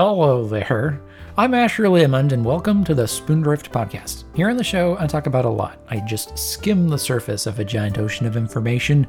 Hello 0.00 0.46
there. 0.46 1.00
I'm 1.36 1.54
Asher 1.54 1.82
Leomund, 1.86 2.30
and 2.30 2.44
welcome 2.44 2.84
to 2.84 2.94
the 2.94 3.02
Spoondrift 3.02 3.72
Podcast. 3.72 4.22
Here 4.32 4.48
on 4.48 4.56
the 4.56 4.62
show, 4.62 4.96
I 5.00 5.08
talk 5.08 5.26
about 5.26 5.44
a 5.44 5.48
lot. 5.50 5.80
I 5.90 5.98
just 5.98 6.38
skim 6.38 6.88
the 6.88 6.96
surface 6.96 7.46
of 7.46 7.58
a 7.58 7.64
giant 7.64 7.98
ocean 7.98 8.24
of 8.24 8.36
information 8.36 9.08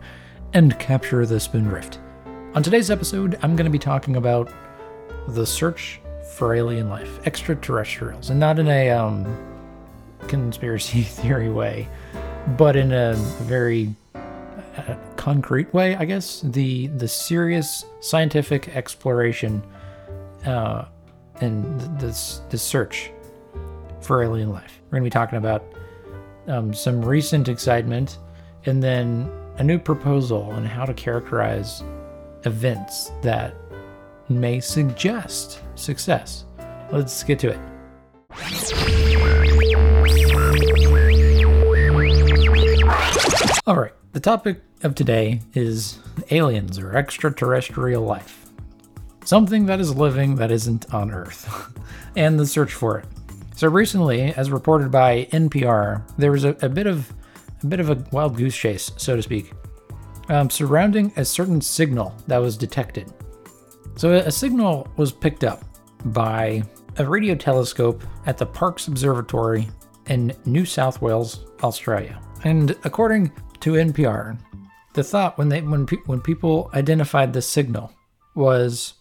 and 0.54 0.80
capture 0.80 1.28
the 1.28 1.36
Spoondrift. 1.36 2.00
On 2.56 2.64
today's 2.64 2.89
episode, 2.89 3.38
I'm 3.44 3.56
going 3.56 3.66
to 3.68 3.71
be 3.71 3.78
talking 3.78 4.16
about 4.16 4.52
the 5.28 5.46
search 5.46 6.02
for 6.36 6.56
alien 6.56 6.90
life, 6.90 7.20
extraterrestrials, 7.28 8.32
and 8.32 8.40
not 8.40 8.58
in 8.58 8.68
a 8.68 8.90
um, 8.90 9.28
conspiracy 10.28 11.02
theory 11.04 11.51
way, 11.51 11.87
but 12.57 12.76
in 12.76 12.93
a 12.93 13.14
very 13.43 13.93
uh, 14.15 14.96
concrete 15.18 15.71
way, 15.71 15.96
I 15.98 16.06
guess. 16.06 16.42
The 16.42 16.87
the 16.87 17.07
serious 17.07 17.86
scientific 18.00 18.76
exploration 18.76 19.62
uh, 20.46 20.86
and 21.42 21.79
this 22.00 22.42
this 22.50 22.61
search 22.61 23.11
for 24.02 24.24
alien 24.24 24.50
life. 24.50 24.82
We're 24.86 25.00
going 25.00 25.04
to 25.04 25.06
be 25.06 25.20
talking 25.20 25.38
about 25.38 25.64
um, 26.48 26.74
some 26.74 27.04
recent 27.04 27.48
excitement, 27.48 28.18
and 28.65 28.82
then 28.82 29.32
a 29.57 29.64
new 29.64 29.78
proposal 29.78 30.43
on 30.43 30.65
how 30.65 30.86
to 30.86 30.93
characterize 30.93 31.84
events 32.45 33.12
that 33.22 33.53
may 34.30 34.59
suggest 34.59 35.62
success. 35.75 36.45
Let's 36.92 37.23
get 37.23 37.40
to 37.40 37.50
it. 37.50 37.59
All 43.67 43.76
right, 43.76 43.94
the 44.14 44.20
topic 44.20 44.62
of 44.82 44.95
today 44.95 45.42
is 45.54 46.00
aliens 46.32 46.80
or 46.80 46.95
extraterrestrial 46.95 48.04
life 48.04 48.48
something 49.30 49.68
that 49.68 49.80
is 49.80 49.96
living 49.96 50.34
that 50.34 50.50
isn't 50.50 50.92
on 50.92 51.12
Earth, 51.12 51.48
and 52.16 52.40
the 52.40 52.48
search 52.48 52.74
for 52.74 52.98
it. 52.98 53.06
So 53.56 53.68
recently, 53.68 54.34
as 54.34 54.50
reported 54.50 54.90
by 54.90 55.28
NPR, 55.32 56.02
there 56.18 56.32
was 56.32 56.46
a, 56.46 56.58
a 56.64 56.70
bit 56.70 56.88
of 56.88 57.14
a 57.62 57.68
bit 57.68 57.80
of 57.80 57.92
a 57.92 58.04
wild 58.12 58.38
goose 58.38 58.58
chase, 58.58 58.90
so 58.98 59.16
to 59.16 59.22
speak, 59.22 59.52
um, 60.30 60.50
surrounding 60.50 61.14
a 61.16 61.24
certain 61.24 61.62
signal 61.62 62.16
that 62.26 62.40
was 62.40 62.58
detected. 62.58 63.14
So 63.98 64.14
a, 64.14 64.32
signal 64.32 64.88
was 64.98 65.12
picked 65.12 65.44
up 65.44 65.64
by 66.06 66.64
a 66.98 67.06
radio 67.06 67.36
telescope 67.36 68.02
at 68.26 68.38
the 68.38 68.46
Parkes 68.46 68.88
Observatory 68.88 69.68
in 70.08 70.34
New 70.46 70.66
South 70.66 71.02
Wales, 71.02 71.46
Australia. 71.62 72.20
And 72.46 72.72
according 72.84 73.32
to 73.60 73.74
NPR, 73.74 74.40
the 74.94 75.04
thought 75.04 75.38
when 75.38 75.50
they 75.50 75.62
when 75.62 75.86
pe- 75.86 76.06
when 76.08 76.20
people 76.20 76.72
identified 76.74 77.32
the 77.32 77.44
signal 77.44 77.92
was 78.34 78.94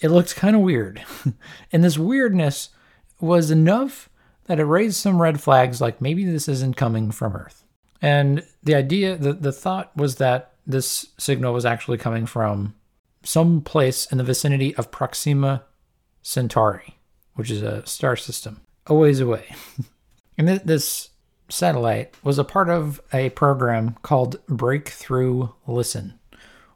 it 0.00 0.10
looked 0.10 0.36
kind 0.36 0.56
of 0.56 0.62
weird. 0.62 1.04
and 1.72 1.82
this 1.82 1.98
weirdness 1.98 2.70
was 3.20 3.50
enough 3.50 4.08
that 4.44 4.60
it 4.60 4.64
raised 4.64 4.96
some 4.96 5.20
red 5.20 5.40
flags 5.40 5.80
like 5.80 6.00
maybe 6.00 6.24
this 6.24 6.48
isn't 6.48 6.76
coming 6.76 7.10
from 7.10 7.34
Earth. 7.34 7.64
And 8.02 8.44
the 8.62 8.74
idea, 8.74 9.16
the, 9.16 9.32
the 9.32 9.52
thought 9.52 9.96
was 9.96 10.16
that 10.16 10.52
this 10.66 11.06
signal 11.18 11.52
was 11.52 11.64
actually 11.64 11.98
coming 11.98 12.26
from 12.26 12.74
some 13.22 13.60
place 13.60 14.06
in 14.06 14.18
the 14.18 14.24
vicinity 14.24 14.74
of 14.76 14.90
Proxima 14.90 15.64
Centauri, 16.22 16.98
which 17.34 17.50
is 17.50 17.62
a 17.62 17.84
star 17.86 18.16
system 18.16 18.60
a 18.86 18.94
ways 18.94 19.20
away. 19.20 19.54
and 20.38 20.46
th- 20.46 20.62
this 20.62 21.10
satellite 21.48 22.14
was 22.22 22.38
a 22.38 22.44
part 22.44 22.68
of 22.68 23.00
a 23.12 23.30
program 23.30 23.96
called 24.02 24.44
Breakthrough 24.46 25.48
Listen, 25.66 26.18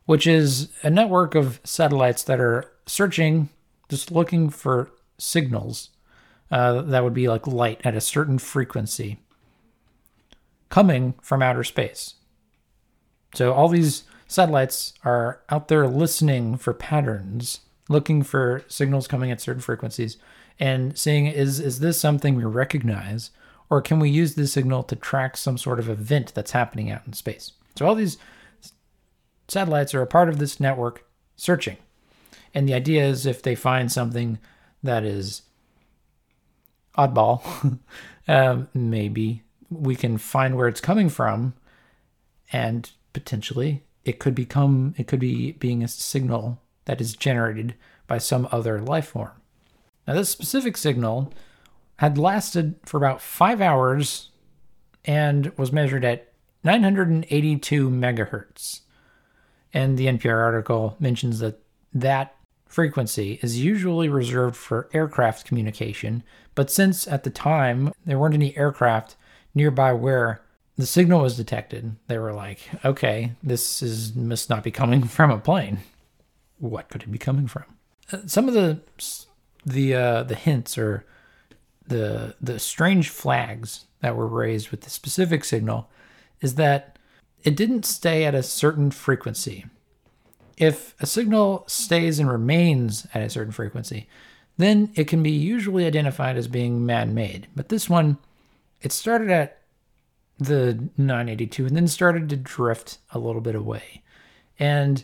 which 0.06 0.26
is 0.26 0.70
a 0.82 0.90
network 0.90 1.34
of 1.34 1.60
satellites 1.64 2.22
that 2.24 2.40
are 2.40 2.70
searching, 2.90 3.48
just 3.88 4.10
looking 4.10 4.50
for 4.50 4.90
signals 5.18 5.90
uh, 6.50 6.82
that 6.82 7.04
would 7.04 7.14
be 7.14 7.28
like 7.28 7.46
light 7.46 7.80
at 7.84 7.94
a 7.94 8.00
certain 8.00 8.38
frequency 8.38 9.20
coming 10.68 11.14
from 11.20 11.42
outer 11.42 11.64
space. 11.64 12.14
So 13.34 13.52
all 13.52 13.68
these 13.68 14.04
satellites 14.26 14.94
are 15.04 15.40
out 15.48 15.68
there 15.68 15.86
listening 15.86 16.56
for 16.56 16.72
patterns, 16.72 17.60
looking 17.88 18.22
for 18.22 18.64
signals 18.68 19.06
coming 19.06 19.30
at 19.30 19.40
certain 19.40 19.62
frequencies, 19.62 20.16
and 20.58 20.98
seeing 20.98 21.26
is 21.26 21.60
is 21.60 21.80
this 21.80 21.98
something 21.98 22.34
we 22.34 22.44
recognize, 22.44 23.30
or 23.68 23.80
can 23.80 24.00
we 24.00 24.10
use 24.10 24.34
this 24.34 24.52
signal 24.52 24.82
to 24.84 24.96
track 24.96 25.36
some 25.36 25.58
sort 25.58 25.78
of 25.78 25.88
event 25.88 26.32
that's 26.34 26.50
happening 26.52 26.90
out 26.90 27.02
in 27.06 27.12
space? 27.12 27.52
So 27.76 27.86
all 27.86 27.94
these 27.94 28.18
satellites 29.48 29.94
are 29.94 30.02
a 30.02 30.06
part 30.06 30.28
of 30.28 30.38
this 30.38 30.60
network 30.60 31.04
searching. 31.36 31.76
And 32.54 32.68
the 32.68 32.74
idea 32.74 33.04
is 33.04 33.26
if 33.26 33.42
they 33.42 33.54
find 33.54 33.90
something 33.90 34.38
that 34.82 35.04
is 35.04 35.42
oddball, 36.96 37.78
um, 38.28 38.68
maybe 38.74 39.42
we 39.70 39.94
can 39.94 40.18
find 40.18 40.56
where 40.56 40.68
it's 40.68 40.80
coming 40.80 41.08
from 41.08 41.54
and 42.52 42.90
potentially 43.12 43.82
it 44.04 44.18
could 44.18 44.34
become 44.34 44.94
it 44.96 45.06
could 45.06 45.20
be 45.20 45.52
being 45.52 45.82
a 45.82 45.88
signal 45.88 46.60
that 46.86 47.00
is 47.00 47.14
generated 47.14 47.74
by 48.06 48.18
some 48.18 48.48
other 48.50 48.80
life 48.80 49.08
form. 49.08 49.32
Now 50.06 50.14
this 50.14 50.30
specific 50.30 50.76
signal 50.76 51.32
had 51.96 52.18
lasted 52.18 52.74
for 52.84 52.96
about 52.96 53.20
5 53.20 53.60
hours 53.60 54.30
and 55.04 55.56
was 55.56 55.70
measured 55.70 56.04
at 56.04 56.32
982 56.64 57.90
megahertz. 57.90 58.80
And 59.72 59.96
the 59.96 60.06
NPR 60.06 60.42
article 60.42 60.96
mentions 60.98 61.38
that 61.38 61.60
that 61.92 62.34
frequency 62.70 63.40
is 63.42 63.60
usually 63.60 64.08
reserved 64.08 64.56
for 64.56 64.88
aircraft 64.92 65.44
communication, 65.44 66.22
but 66.54 66.70
since 66.70 67.08
at 67.08 67.24
the 67.24 67.30
time 67.30 67.92
there 68.06 68.18
weren't 68.18 68.34
any 68.34 68.56
aircraft 68.56 69.16
nearby 69.54 69.92
where 69.92 70.40
the 70.76 70.86
signal 70.86 71.22
was 71.22 71.36
detected, 71.36 71.96
they 72.06 72.16
were 72.16 72.32
like, 72.32 72.60
okay, 72.84 73.32
this 73.42 73.82
is 73.82 74.14
must 74.14 74.48
not 74.48 74.62
be 74.62 74.70
coming 74.70 75.02
from 75.16 75.30
a 75.30 75.38
plane. 75.38 75.80
What 76.58 76.88
could 76.88 77.02
it 77.02 77.12
be 77.12 77.18
coming 77.18 77.48
from? 77.48 77.64
Uh, 78.12 78.18
some 78.26 78.48
of 78.48 78.54
the 78.54 78.80
the 79.66 79.94
uh, 79.94 80.22
the 80.22 80.36
hints 80.36 80.78
or 80.78 81.04
the 81.86 82.36
the 82.40 82.58
strange 82.60 83.08
flags 83.08 83.86
that 84.00 84.16
were 84.16 84.28
raised 84.28 84.70
with 84.70 84.82
the 84.82 84.90
specific 84.90 85.44
signal 85.44 85.90
is 86.40 86.54
that 86.54 86.98
it 87.42 87.56
didn't 87.56 87.84
stay 87.84 88.24
at 88.24 88.34
a 88.34 88.42
certain 88.42 88.90
frequency 88.90 89.66
if 90.60 90.94
a 91.00 91.06
signal 91.06 91.64
stays 91.66 92.18
and 92.18 92.30
remains 92.30 93.06
at 93.14 93.22
a 93.22 93.30
certain 93.30 93.52
frequency, 93.52 94.06
then 94.58 94.92
it 94.94 95.08
can 95.08 95.22
be 95.22 95.30
usually 95.30 95.86
identified 95.86 96.36
as 96.36 96.48
being 96.48 96.84
man 96.84 97.14
made. 97.14 97.48
But 97.56 97.70
this 97.70 97.88
one, 97.88 98.18
it 98.82 98.92
started 98.92 99.30
at 99.30 99.62
the 100.38 100.90
982 100.98 101.66
and 101.66 101.76
then 101.76 101.88
started 101.88 102.28
to 102.28 102.36
drift 102.36 102.98
a 103.10 103.18
little 103.18 103.40
bit 103.40 103.54
away. 103.54 104.02
And 104.58 105.02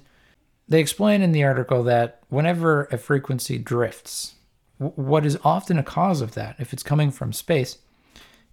they 0.69 0.79
explain 0.79 1.23
in 1.23 1.33
the 1.33 1.45
article 1.45 1.83
that 1.85 2.21
whenever 2.29 2.85
a 2.93 2.99
frequency 2.99 3.57
drifts, 3.57 4.35
what 4.77 5.25
is 5.25 5.39
often 5.43 5.79
a 5.79 5.83
cause 5.83 6.21
of 6.21 6.35
that, 6.35 6.57
if 6.59 6.75
it's 6.75 6.83
coming 6.83 7.11
from 7.11 7.33
space, 7.33 7.79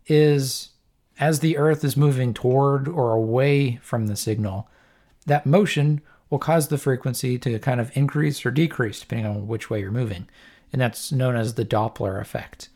is 0.08 0.70
as 1.20 1.42
the 1.42 1.58
Earth 1.58 1.84
is 1.84 1.98
moving 1.98 2.34
toward 2.34 2.88
or 2.88 3.12
away 3.12 3.78
from 3.82 4.08
the 4.08 4.16
signal, 4.16 4.70
that 5.26 5.46
motion 5.46 6.02
will 6.34 6.40
cause 6.40 6.70
the 6.70 6.80
frequency 6.80 7.38
to 7.38 7.60
kind 7.60 7.80
of 7.80 7.96
increase 7.96 8.44
or 8.44 8.50
decrease 8.50 9.02
depending 9.02 9.28
on 9.28 9.48
which 9.48 9.70
way 9.70 9.80
you're 9.80 9.92
moving. 9.92 10.28
And 10.72 10.82
that's 10.82 11.12
known 11.12 11.36
as 11.36 11.54
the 11.54 11.64
Doppler 11.64 12.20
effect. 12.20 12.70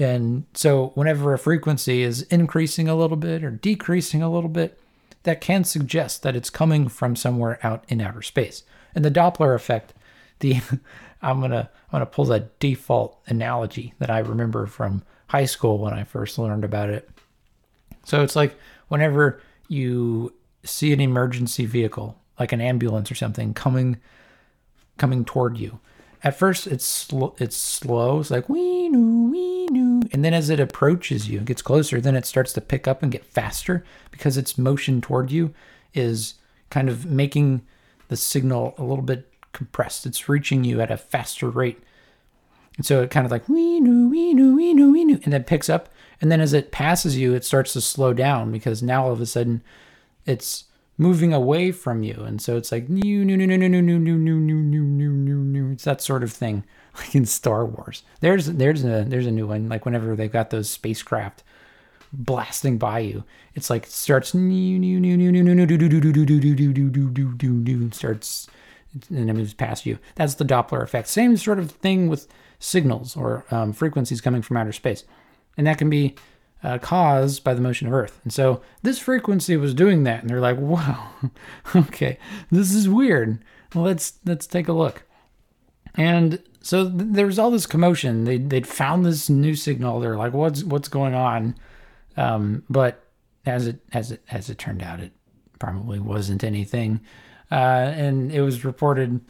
And 0.00 0.46
so, 0.52 0.88
whenever 0.96 1.32
a 1.32 1.38
frequency 1.38 2.02
is 2.02 2.22
increasing 2.22 2.88
a 2.88 2.96
little 2.96 3.16
bit 3.16 3.44
or 3.44 3.52
decreasing 3.52 4.20
a 4.20 4.28
little 4.28 4.50
bit, 4.50 4.80
that 5.22 5.40
can 5.40 5.62
suggest 5.62 6.24
that 6.24 6.34
it's 6.34 6.50
coming 6.50 6.88
from 6.88 7.14
somewhere 7.14 7.60
out 7.64 7.84
in 7.86 8.00
outer 8.00 8.20
space. 8.20 8.64
And 8.96 9.04
the 9.04 9.12
Doppler 9.12 9.54
effect, 9.54 9.94
the 10.40 10.60
I'm 11.22 11.40
gonna 11.40 11.70
I'm 11.92 11.92
gonna 11.92 12.06
pull 12.06 12.24
that 12.26 12.58
default 12.58 13.20
analogy 13.28 13.94
that 14.00 14.10
I 14.10 14.18
remember 14.18 14.66
from 14.66 15.04
high 15.28 15.44
school 15.44 15.78
when 15.78 15.94
I 15.94 16.02
first 16.02 16.36
learned 16.36 16.64
about 16.64 16.90
it. 16.90 17.08
So 18.04 18.24
it's 18.24 18.34
like 18.34 18.58
whenever 18.88 19.40
you 19.68 20.34
see 20.64 20.92
an 20.92 21.00
emergency 21.00 21.64
vehicle 21.64 22.18
like 22.38 22.52
an 22.52 22.60
ambulance 22.60 23.10
or 23.10 23.14
something 23.14 23.54
coming 23.54 23.98
coming 24.96 25.24
toward 25.24 25.56
you. 25.56 25.78
At 26.24 26.36
first, 26.36 26.66
it's 26.66 26.84
sl- 26.84 27.36
it's 27.38 27.56
slow. 27.56 28.20
It's 28.20 28.30
like 28.30 28.48
wee 28.48 28.88
noo 28.88 29.30
wee 29.30 29.66
noo, 29.70 30.02
and 30.12 30.24
then 30.24 30.34
as 30.34 30.50
it 30.50 30.58
approaches 30.58 31.28
you, 31.28 31.38
and 31.38 31.46
gets 31.46 31.62
closer, 31.62 32.00
then 32.00 32.16
it 32.16 32.26
starts 32.26 32.52
to 32.54 32.60
pick 32.60 32.88
up 32.88 33.02
and 33.02 33.12
get 33.12 33.24
faster 33.24 33.84
because 34.10 34.36
its 34.36 34.58
motion 34.58 35.00
toward 35.00 35.30
you 35.30 35.54
is 35.94 36.34
kind 36.70 36.88
of 36.88 37.06
making 37.06 37.62
the 38.08 38.16
signal 38.16 38.74
a 38.78 38.82
little 38.82 39.04
bit 39.04 39.32
compressed. 39.52 40.06
It's 40.06 40.28
reaching 40.28 40.64
you 40.64 40.80
at 40.80 40.90
a 40.90 40.96
faster 40.96 41.48
rate, 41.50 41.80
and 42.76 42.84
so 42.84 43.02
it 43.02 43.10
kind 43.10 43.24
of 43.24 43.30
like 43.30 43.48
wee 43.48 43.78
noo 43.78 44.08
wee 44.08 44.34
noo 44.34 44.56
wee 44.56 44.74
noo 44.74 44.92
wee 44.92 45.04
noo, 45.04 45.20
and 45.22 45.32
then 45.32 45.44
picks 45.44 45.68
up, 45.68 45.88
and 46.20 46.32
then 46.32 46.40
as 46.40 46.52
it 46.52 46.72
passes 46.72 47.16
you, 47.16 47.32
it 47.32 47.44
starts 47.44 47.74
to 47.74 47.80
slow 47.80 48.12
down 48.12 48.50
because 48.50 48.82
now 48.82 49.04
all 49.04 49.12
of 49.12 49.20
a 49.20 49.26
sudden, 49.26 49.62
it's 50.26 50.64
moving 50.98 51.32
away 51.32 51.70
from 51.70 52.02
you. 52.02 52.24
And 52.26 52.42
so 52.42 52.56
it's 52.56 52.72
like 52.72 52.88
new, 52.88 53.24
new, 53.24 53.36
new, 53.36 53.46
new, 53.46 53.56
new, 53.56 53.68
new, 53.68 53.80
new, 53.80 53.98
new, 53.98 54.18
new, 54.18 54.54
new, 54.54 54.82
new, 54.82 55.12
new, 55.12 55.36
new. 55.36 55.72
It's 55.72 55.84
that 55.84 56.02
sort 56.02 56.24
of 56.24 56.32
thing 56.32 56.64
like 56.96 57.14
in 57.14 57.24
Star 57.24 57.64
Wars. 57.64 58.02
There's 58.20 58.46
there's 58.46 58.84
a 58.84 59.04
there's 59.06 59.26
a 59.26 59.30
new 59.30 59.46
one. 59.46 59.68
Like 59.68 59.84
whenever 59.84 60.14
they've 60.16 60.30
got 60.30 60.50
those 60.50 60.68
spacecraft 60.68 61.44
blasting 62.12 62.78
by 62.78 62.98
you, 62.98 63.24
it's 63.54 63.70
like 63.70 63.86
starts 63.86 64.34
new 64.34 64.78
new 64.78 65.00
new 65.00 65.16
new 65.16 65.32
new 65.32 65.42
new 65.42 65.54
new 65.54 65.66
do 65.66 65.78
do 65.78 65.88
do 65.88 66.00
do 66.00 66.12
do 66.12 66.24
do 66.26 66.40
do 66.40 66.72
do 66.72 66.90
do 66.90 67.10
do 67.10 67.32
do 67.32 67.60
do 67.60 67.90
starts 67.92 68.48
and 69.10 69.30
it 69.30 69.34
moves 69.34 69.54
past 69.54 69.86
you. 69.86 69.98
That's 70.16 70.34
the 70.34 70.44
Doppler 70.44 70.82
effect. 70.82 71.08
Same 71.08 71.36
sort 71.36 71.58
of 71.58 71.70
thing 71.70 72.08
with 72.08 72.26
signals 72.58 73.16
or 73.16 73.44
um, 73.50 73.72
frequencies 73.72 74.20
coming 74.20 74.42
from 74.42 74.56
outer 74.56 74.72
space, 74.72 75.04
and 75.56 75.66
that 75.66 75.78
can 75.78 75.90
be 75.90 76.16
uh, 76.62 76.78
caused 76.78 77.44
by 77.44 77.54
the 77.54 77.60
motion 77.60 77.86
of 77.86 77.94
Earth. 77.94 78.20
And 78.24 78.32
so 78.32 78.62
this 78.82 78.98
frequency 78.98 79.56
was 79.56 79.74
doing 79.74 80.04
that, 80.04 80.20
and 80.20 80.30
they're 80.30 80.40
like, 80.40 80.58
"Wow, 80.58 81.10
okay, 81.76 82.18
this 82.50 82.74
is 82.74 82.88
weird. 82.88 83.44
Let's 83.74 84.18
let's 84.24 84.46
take 84.46 84.68
a 84.68 84.72
look." 84.72 85.04
And 85.94 86.42
so 86.60 86.88
th- 86.88 87.12
there 87.12 87.26
was 87.26 87.38
all 87.38 87.50
this 87.50 87.66
commotion. 87.66 88.24
They 88.24 88.38
they'd 88.38 88.66
found 88.66 89.04
this 89.04 89.28
new 89.28 89.54
signal. 89.54 90.00
They're 90.00 90.16
like, 90.16 90.32
"What's 90.32 90.64
what's 90.64 90.88
going 90.88 91.14
on?" 91.14 91.56
Um, 92.16 92.64
but 92.68 93.04
as 93.46 93.66
it 93.66 93.80
as 93.92 94.12
it 94.12 94.22
as 94.30 94.50
it 94.50 94.58
turned 94.58 94.82
out, 94.82 95.00
it 95.00 95.12
probably 95.58 95.98
wasn't 95.98 96.44
anything. 96.44 97.00
Uh, 97.50 97.54
and 97.94 98.30
it 98.30 98.42
was 98.42 98.64
reported 98.64 99.20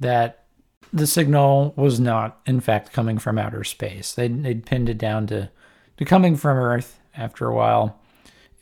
that 0.00 0.44
the 0.92 1.06
signal 1.06 1.74
was 1.76 2.00
not, 2.00 2.40
in 2.46 2.60
fact, 2.60 2.92
coming 2.92 3.18
from 3.18 3.38
outer 3.38 3.64
space. 3.64 4.14
They'd, 4.14 4.42
they'd 4.42 4.64
pinned 4.64 4.88
it 4.88 4.98
down 4.98 5.26
to, 5.28 5.50
to 5.96 6.04
coming 6.04 6.36
from 6.36 6.56
Earth 6.56 6.98
after 7.16 7.46
a 7.46 7.54
while. 7.54 7.98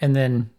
And 0.00 0.14
then 0.14 0.50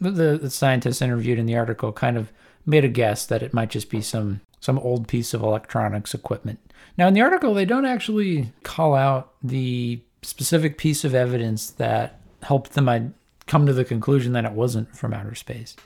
the, 0.00 0.38
the 0.38 0.50
scientists 0.50 1.02
interviewed 1.02 1.38
in 1.38 1.46
the 1.46 1.56
article 1.56 1.92
kind 1.92 2.16
of 2.16 2.32
made 2.66 2.84
a 2.84 2.88
guess 2.88 3.26
that 3.26 3.42
it 3.42 3.54
might 3.54 3.70
just 3.70 3.90
be 3.90 4.00
some, 4.00 4.40
some 4.60 4.78
old 4.78 5.08
piece 5.08 5.34
of 5.34 5.42
electronics 5.42 6.14
equipment. 6.14 6.58
Now, 6.96 7.08
in 7.08 7.14
the 7.14 7.22
article, 7.22 7.54
they 7.54 7.64
don't 7.64 7.86
actually 7.86 8.52
call 8.62 8.94
out 8.94 9.32
the 9.42 10.00
specific 10.22 10.78
piece 10.78 11.04
of 11.04 11.14
evidence 11.14 11.70
that 11.70 12.20
helped 12.42 12.72
them 12.72 13.14
come 13.46 13.66
to 13.66 13.72
the 13.72 13.84
conclusion 13.84 14.32
that 14.32 14.44
it 14.44 14.52
wasn't 14.52 14.96
from 14.96 15.12
outer 15.12 15.34
space 15.34 15.76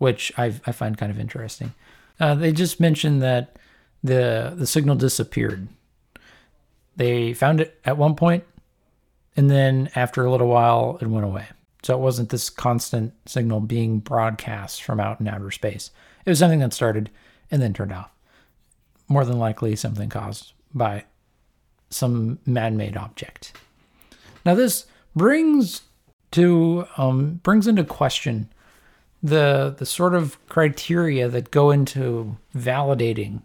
which 0.00 0.32
I, 0.38 0.46
I 0.66 0.72
find 0.72 0.96
kind 0.96 1.12
of 1.12 1.20
interesting. 1.20 1.74
Uh, 2.18 2.34
they 2.34 2.52
just 2.52 2.80
mentioned 2.80 3.20
that 3.22 3.56
the 4.02 4.54
the 4.56 4.66
signal 4.66 4.96
disappeared. 4.96 5.68
They 6.96 7.34
found 7.34 7.60
it 7.60 7.78
at 7.84 7.98
one 7.98 8.16
point, 8.16 8.44
and 9.36 9.50
then 9.50 9.90
after 9.94 10.24
a 10.24 10.30
little 10.30 10.48
while, 10.48 10.98
it 11.00 11.06
went 11.06 11.24
away. 11.24 11.46
So 11.82 11.94
it 11.94 12.00
wasn't 12.00 12.28
this 12.28 12.50
constant 12.50 13.14
signal 13.26 13.60
being 13.60 14.00
broadcast 14.00 14.82
from 14.82 15.00
out 15.00 15.20
in 15.20 15.28
outer 15.28 15.50
space. 15.50 15.90
It 16.26 16.30
was 16.30 16.38
something 16.38 16.58
that 16.60 16.74
started 16.74 17.10
and 17.50 17.62
then 17.62 17.72
turned 17.72 17.92
off. 17.92 18.10
More 19.08 19.24
than 19.24 19.38
likely, 19.38 19.74
something 19.76 20.08
caused 20.08 20.52
by 20.74 21.04
some 21.88 22.38
man-made 22.46 22.96
object. 22.96 23.52
Now, 24.44 24.54
this 24.54 24.86
brings 25.16 25.82
to 26.32 26.86
um, 26.96 27.40
brings 27.42 27.66
into 27.66 27.82
question 27.82 28.48
the 29.22 29.74
the 29.76 29.86
sort 29.86 30.14
of 30.14 30.38
criteria 30.48 31.28
that 31.28 31.50
go 31.50 31.70
into 31.70 32.36
validating 32.54 33.42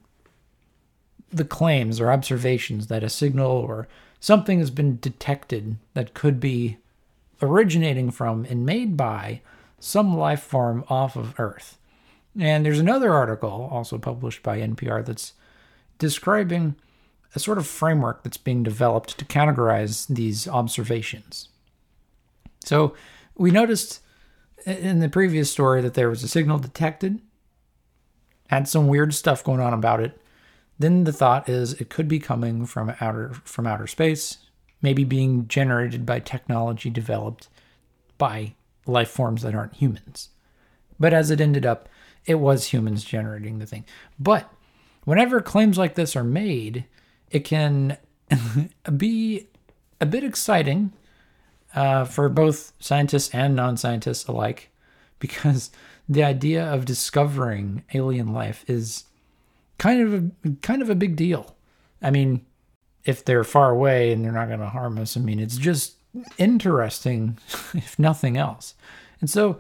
the 1.32 1.46
claims 1.46 2.00
or 2.00 2.12
observations 2.12 2.88
that 2.88 3.04
a 3.04 3.10
signal 3.10 3.52
or 3.52 3.88
something 4.25 4.57
has 4.57 4.72
been 4.72 4.98
detected 5.01 5.77
that 5.94 6.16
could 6.16 6.39
be 6.39 6.77
originating 7.44 8.10
from 8.10 8.44
and 8.45 8.66
made 8.66 8.98
by 8.98 9.39
some 9.80 10.18
life 10.18 10.42
form 10.42 10.83
off 10.89 11.16
of 11.16 11.39
Earth. 11.39 11.77
And 12.39 12.66
there's 12.66 12.80
another 12.80 13.13
article 13.13 13.69
also 13.72 14.00
published 14.00 14.42
by 14.42 14.57
NPR 14.57 15.06
that's 15.06 15.33
describing 16.00 16.74
a 17.36 17.39
sort 17.39 17.60
of 17.60 17.68
framework 17.68 18.24
that's 18.24 18.38
being 18.38 18.63
developed 18.63 19.16
to 19.19 19.25
categorize 19.25 20.07
these 20.07 20.48
observations. 20.48 21.50
So 22.63 22.95
we 23.36 23.51
noticed 23.51 24.01
in 24.66 25.01
the 25.01 25.07
previous 25.07 25.51
story 25.51 25.83
that 25.83 25.94
there 25.94 26.10
was 26.10 26.24
a 26.24 26.27
signal 26.27 26.57
detected, 26.57 27.22
had 28.48 28.68
some 28.68 28.88
weird 28.88 29.13
stuff 29.13 29.44
going 29.44 29.60
on 29.60 29.72
about 29.72 30.00
it. 30.00 30.19
Then 30.77 31.06
the 31.06 31.13
thought 31.13 31.48
is 31.48 31.74
it 31.74 31.89
could 31.89 32.07
be 32.07 32.19
coming 32.19 32.66
from 32.66 32.94
outer 33.00 33.33
from 33.44 33.68
outer 33.68 33.88
space, 33.88 34.39
maybe 34.81 35.04
being 35.04 35.48
generated 35.48 36.06
by 36.06 36.19
technology 36.19 36.89
developed 36.89 37.48
by 38.18 38.56
life 38.86 39.10
forms 39.10 39.42
that 39.42 39.56
aren't 39.56 39.75
humans. 39.75 40.30
But 41.00 41.13
as 41.13 41.31
it 41.31 41.42
ended 41.42 41.66
up, 41.66 41.89
it 42.25 42.36
was 42.36 42.68
humans 42.68 43.04
generating 43.04 43.60
the 43.60 43.66
thing. 43.66 43.86
But 44.19 44.51
whenever 45.04 45.42
claims 45.42 45.77
like 45.77 45.95
this 45.95 46.16
are 46.16 46.24
made, 46.24 46.86
it 47.31 47.42
can 47.42 47.98
be 48.98 49.48
a 50.01 50.06
bit 50.06 50.24
exciting 50.24 50.94
uh, 51.74 52.06
for 52.06 52.30
both 52.30 52.74
scientists 52.80 53.33
and 53.33 53.56
non 53.56 53.77
scientists 53.77 54.25
alike, 54.25 54.69
because 55.19 55.72
the 56.07 56.24
idea 56.24 56.63
of 56.63 56.86
discovering 56.86 57.83
alien 57.94 58.33
life 58.33 58.63
is 58.68 59.06
kind 59.77 60.01
of 60.01 60.13
a, 60.13 60.50
kind 60.62 60.81
of 60.81 60.89
a 60.89 60.95
big 60.95 61.16
deal. 61.16 61.56
I 62.01 62.12
mean, 62.12 62.45
if 63.04 63.24
they're 63.24 63.44
far 63.44 63.72
away 63.72 64.12
and 64.12 64.24
they're 64.24 64.31
not 64.31 64.48
going 64.48 64.60
to 64.60 64.69
harm 64.69 64.98
us, 64.98 65.16
I 65.16 65.19
mean, 65.19 65.39
it's 65.39 65.57
just 65.57 65.95
interesting, 66.38 67.38
if 67.74 67.98
nothing 68.00 68.38
else. 68.38 68.75
And 69.22 69.30
so, 69.30 69.60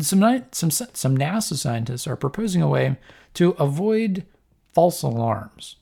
some 0.00 0.44
some 0.50 0.70
some 0.70 1.16
NASA 1.16 1.54
scientists 1.54 2.06
are 2.06 2.16
proposing 2.16 2.62
a 2.62 2.68
way 2.68 2.96
to 3.34 3.50
avoid 3.52 4.24
false 4.72 5.02
alarms. 5.02 5.76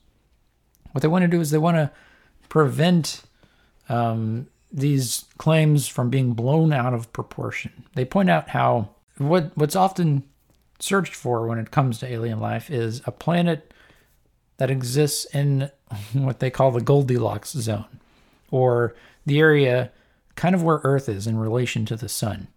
What 0.91 1.01
they 1.01 1.07
want 1.07 1.23
to 1.23 1.27
do 1.27 1.41
is 1.41 1.49
they 1.49 1.57
want 1.57 1.77
to 1.77 1.91
prevent 2.49 3.23
um, 3.89 4.47
these 4.71 5.25
claims 5.37 5.87
from 5.87 6.09
being 6.09 6.33
blown 6.33 6.73
out 6.73 6.93
of 6.93 7.11
proportion. 7.13 7.85
They 7.95 8.05
point 8.05 8.29
out 8.29 8.49
how 8.49 8.89
what 9.17 9.51
what's 9.55 9.75
often 9.75 10.23
searched 10.83 11.15
for 11.15 11.47
when 11.47 11.59
it 11.59 11.71
comes 11.71 11.97
to 11.97 12.11
alien 12.11 12.41
life 12.41 12.69
is 12.69 13.01
a 13.05 13.11
planet 13.11 13.73
that 14.57 14.69
exists 14.69 15.23
in 15.33 15.71
what 16.13 16.39
they 16.39 16.49
call 16.49 16.71
the 16.71 16.81
Goldilocks 16.81 17.51
zone, 17.53 17.99
or 18.51 18.93
the 19.25 19.39
area 19.39 19.91
kind 20.35 20.53
of 20.53 20.61
where 20.61 20.81
Earth 20.83 21.07
is 21.07 21.25
in 21.25 21.37
relation 21.37 21.85
to 21.85 21.95
the 21.95 22.09
sun. 22.09 22.47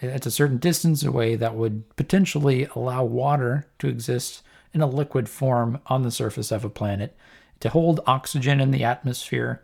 It's 0.00 0.26
a 0.26 0.30
certain 0.30 0.58
distance 0.58 1.02
away 1.02 1.34
that 1.36 1.54
would 1.54 1.96
potentially 1.96 2.66
allow 2.74 3.04
water 3.04 3.66
to 3.78 3.88
exist 3.88 4.42
in 4.74 4.82
a 4.82 4.86
liquid 4.86 5.28
form 5.28 5.80
on 5.86 6.02
the 6.02 6.10
surface 6.10 6.50
of 6.50 6.64
a 6.64 6.70
planet, 6.70 7.16
to 7.60 7.70
hold 7.70 8.00
oxygen 8.06 8.60
in 8.60 8.70
the 8.70 8.84
atmosphere, 8.84 9.62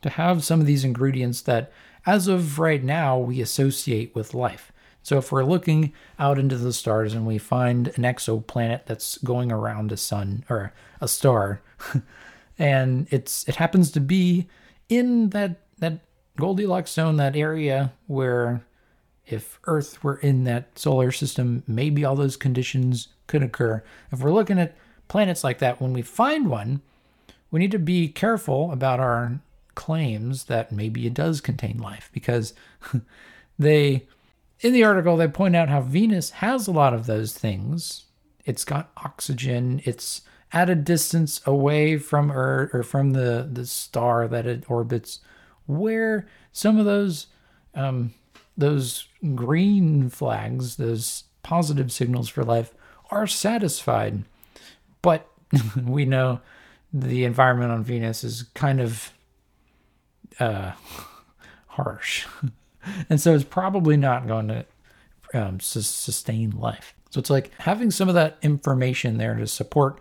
to 0.00 0.10
have 0.10 0.44
some 0.44 0.60
of 0.60 0.66
these 0.66 0.84
ingredients 0.84 1.42
that, 1.42 1.72
as 2.06 2.26
of 2.28 2.58
right 2.58 2.82
now, 2.82 3.18
we 3.18 3.40
associate 3.40 4.14
with 4.14 4.34
life. 4.34 4.71
So 5.02 5.18
if 5.18 5.32
we're 5.32 5.44
looking 5.44 5.92
out 6.18 6.38
into 6.38 6.56
the 6.56 6.72
stars 6.72 7.14
and 7.14 7.26
we 7.26 7.38
find 7.38 7.88
an 7.88 8.02
exoplanet 8.04 8.86
that's 8.86 9.18
going 9.18 9.50
around 9.50 9.92
a 9.92 9.96
sun 9.96 10.44
or 10.48 10.72
a 11.00 11.08
star, 11.08 11.60
and 12.58 13.06
it's 13.10 13.46
it 13.48 13.56
happens 13.56 13.90
to 13.92 14.00
be 14.00 14.48
in 14.88 15.30
that 15.30 15.60
that 15.78 15.98
Goldilocks 16.36 16.92
zone, 16.92 17.16
that 17.16 17.36
area 17.36 17.92
where 18.06 18.62
if 19.26 19.58
Earth 19.64 20.02
were 20.02 20.16
in 20.16 20.44
that 20.44 20.78
solar 20.78 21.12
system, 21.12 21.62
maybe 21.66 22.04
all 22.04 22.16
those 22.16 22.36
conditions 22.36 23.08
could 23.26 23.42
occur. 23.42 23.82
If 24.10 24.20
we're 24.20 24.32
looking 24.32 24.58
at 24.58 24.76
planets 25.08 25.44
like 25.44 25.58
that, 25.58 25.80
when 25.80 25.92
we 25.92 26.02
find 26.02 26.48
one, 26.48 26.80
we 27.50 27.60
need 27.60 27.70
to 27.72 27.78
be 27.78 28.08
careful 28.08 28.72
about 28.72 29.00
our 29.00 29.40
claims 29.74 30.44
that 30.44 30.72
maybe 30.72 31.06
it 31.06 31.14
does 31.14 31.40
contain 31.40 31.78
life 31.78 32.10
because 32.12 32.54
they 33.58 34.06
in 34.62 34.72
the 34.72 34.84
article 34.84 35.16
they 35.16 35.28
point 35.28 35.56
out 35.56 35.68
how 35.68 35.80
Venus 35.80 36.30
has 36.30 36.66
a 36.66 36.72
lot 36.72 36.94
of 36.94 37.06
those 37.06 37.34
things. 37.34 38.06
It's 38.44 38.64
got 38.64 38.90
oxygen, 38.96 39.82
it's 39.84 40.22
at 40.52 40.70
a 40.70 40.74
distance 40.74 41.40
away 41.46 41.96
from 41.96 42.30
Earth 42.30 42.74
or 42.74 42.82
from 42.82 43.12
the, 43.12 43.48
the 43.50 43.66
star 43.66 44.28
that 44.28 44.46
it 44.46 44.70
orbits, 44.70 45.20
where 45.66 46.26
some 46.52 46.78
of 46.78 46.84
those 46.84 47.26
um, 47.74 48.14
those 48.56 49.06
green 49.34 50.10
flags, 50.10 50.76
those 50.76 51.24
positive 51.42 51.90
signals 51.90 52.28
for 52.28 52.44
life, 52.44 52.74
are 53.10 53.26
satisfied. 53.26 54.24
But 55.00 55.26
we 55.84 56.04
know 56.04 56.40
the 56.92 57.24
environment 57.24 57.72
on 57.72 57.82
Venus 57.82 58.22
is 58.24 58.44
kind 58.54 58.80
of 58.80 59.12
uh, 60.38 60.72
harsh. 61.68 62.26
and 63.10 63.20
so 63.20 63.34
it's 63.34 63.44
probably 63.44 63.96
not 63.96 64.26
going 64.26 64.48
to 64.48 64.64
um, 65.34 65.60
su- 65.60 65.80
sustain 65.80 66.50
life. 66.50 66.94
So 67.10 67.20
it's 67.20 67.30
like 67.30 67.50
having 67.58 67.90
some 67.90 68.08
of 68.08 68.14
that 68.14 68.38
information 68.42 69.18
there 69.18 69.34
to 69.34 69.46
support, 69.46 70.00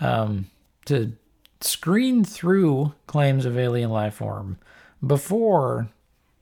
um, 0.00 0.46
to 0.86 1.12
screen 1.60 2.24
through 2.24 2.94
claims 3.06 3.44
of 3.44 3.58
alien 3.58 3.90
life 3.90 4.14
form 4.14 4.58
before 5.06 5.88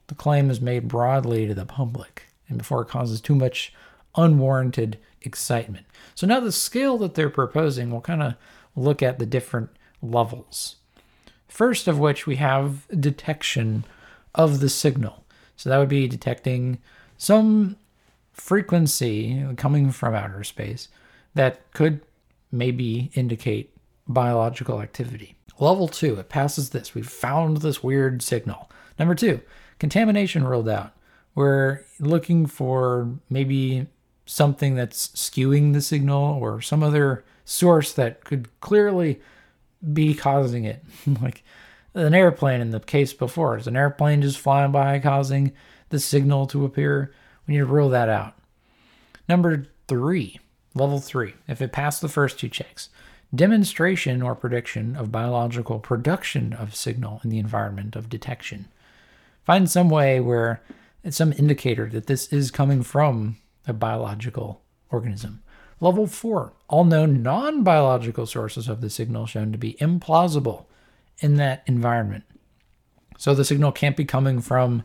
the 0.06 0.14
claim 0.14 0.50
is 0.50 0.61
made 0.61 0.88
broadly 0.88 1.47
to 1.47 1.54
the 1.54 1.66
public 1.66 2.25
and 2.49 2.59
before 2.59 2.83
it 2.83 2.88
causes 2.88 3.21
too 3.21 3.35
much 3.35 3.73
unwarranted 4.14 4.99
excitement. 5.23 5.87
So 6.14 6.26
now 6.26 6.40
the 6.40 6.52
scale 6.52 6.99
that 6.99 7.14
they're 7.14 7.28
proposing, 7.30 7.90
we'll 7.90 8.00
kind 8.00 8.23
of 8.23 8.35
look 8.75 9.02
at 9.02 9.18
the 9.18 9.26
different 9.26 9.71
levels. 10.00 10.76
First 11.49 11.88
of 11.88 11.99
which 11.99 12.26
we 12.26 12.37
have 12.37 12.87
detection 12.88 13.85
of 14.35 14.61
the 14.61 14.68
signal. 14.68 15.25
So 15.56 15.70
that 15.70 15.78
would 15.78 15.88
be 15.88 16.06
detecting 16.06 16.78
some 17.16 17.76
frequency 18.32 19.44
coming 19.56 19.90
from 19.90 20.14
outer 20.14 20.44
space 20.44 20.88
that 21.34 21.72
could 21.72 22.00
maybe 22.52 23.10
indicate 23.14 23.75
biological 24.06 24.80
activity. 24.80 25.36
Level 25.58 25.88
two, 25.88 26.18
it 26.18 26.28
passes 26.28 26.70
this. 26.70 26.94
We've 26.94 27.08
found 27.08 27.58
this 27.58 27.82
weird 27.82 28.22
signal. 28.22 28.70
Number 28.98 29.14
two, 29.14 29.40
contamination 29.78 30.44
ruled 30.44 30.68
out. 30.68 30.92
We're 31.34 31.80
looking 31.98 32.46
for 32.46 33.10
maybe 33.30 33.86
something 34.26 34.75
that's 34.75 35.08
skewing 35.08 35.72
the 35.72 35.80
signal 35.80 36.38
or 36.40 36.60
some 36.60 36.82
other 36.82 37.25
source 37.44 37.92
that 37.92 38.25
could 38.25 38.48
clearly 38.60 39.20
be 39.92 40.14
causing 40.14 40.64
it. 40.64 40.84
like 41.22 41.42
an 41.96 42.14
airplane 42.14 42.60
in 42.60 42.70
the 42.70 42.80
case 42.80 43.12
before. 43.12 43.56
Is 43.56 43.66
an 43.66 43.76
airplane 43.76 44.22
just 44.22 44.38
flying 44.38 44.72
by 44.72 44.98
causing 44.98 45.52
the 45.88 45.98
signal 45.98 46.46
to 46.48 46.64
appear? 46.64 47.12
We 47.46 47.54
need 47.54 47.60
to 47.60 47.66
rule 47.66 47.88
that 47.88 48.08
out. 48.08 48.34
Number 49.28 49.66
three, 49.88 50.38
level 50.74 51.00
three, 51.00 51.34
if 51.48 51.60
it 51.60 51.72
passed 51.72 52.00
the 52.00 52.08
first 52.08 52.38
two 52.38 52.48
checks, 52.48 52.90
demonstration 53.34 54.22
or 54.22 54.34
prediction 54.34 54.94
of 54.94 55.10
biological 55.10 55.78
production 55.78 56.52
of 56.52 56.76
signal 56.76 57.20
in 57.24 57.30
the 57.30 57.38
environment 57.38 57.96
of 57.96 58.08
detection. 58.08 58.68
Find 59.44 59.70
some 59.70 59.88
way 59.88 60.20
where 60.20 60.62
it's 61.02 61.16
some 61.16 61.32
indicator 61.32 61.88
that 61.90 62.06
this 62.06 62.32
is 62.32 62.50
coming 62.50 62.82
from 62.82 63.38
a 63.66 63.72
biological 63.72 64.62
organism. 64.90 65.42
Level 65.80 66.06
four, 66.06 66.52
all 66.68 66.84
known 66.84 67.22
non 67.22 67.62
biological 67.62 68.26
sources 68.26 68.68
of 68.68 68.80
the 68.80 68.90
signal 68.90 69.26
shown 69.26 69.52
to 69.52 69.58
be 69.58 69.74
implausible 69.74 70.66
in 71.20 71.37
that 71.37 71.62
environment. 71.66 72.25
So 73.18 73.35
the 73.35 73.44
signal 73.44 73.73
can't 73.73 73.96
be 73.96 74.04
coming 74.04 74.40
from, 74.40 74.82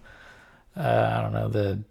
uh, 0.75 1.15
I 1.17 1.21
don't 1.21 1.33
know, 1.33 1.49
the 1.49 1.83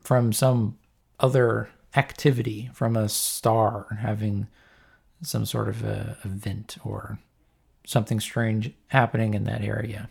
from 0.00 0.32
some 0.32 0.76
other 1.20 1.70
activity, 1.96 2.70
from 2.74 2.96
a 2.96 3.08
star 3.08 3.98
having 4.00 4.48
some 5.22 5.46
sort 5.46 5.68
of 5.68 5.82
a 5.84 6.18
event 6.24 6.76
or 6.84 7.18
something 7.86 8.20
strange 8.20 8.72
happening 8.88 9.34
in 9.34 9.44
that 9.44 9.62
area. 9.62 10.08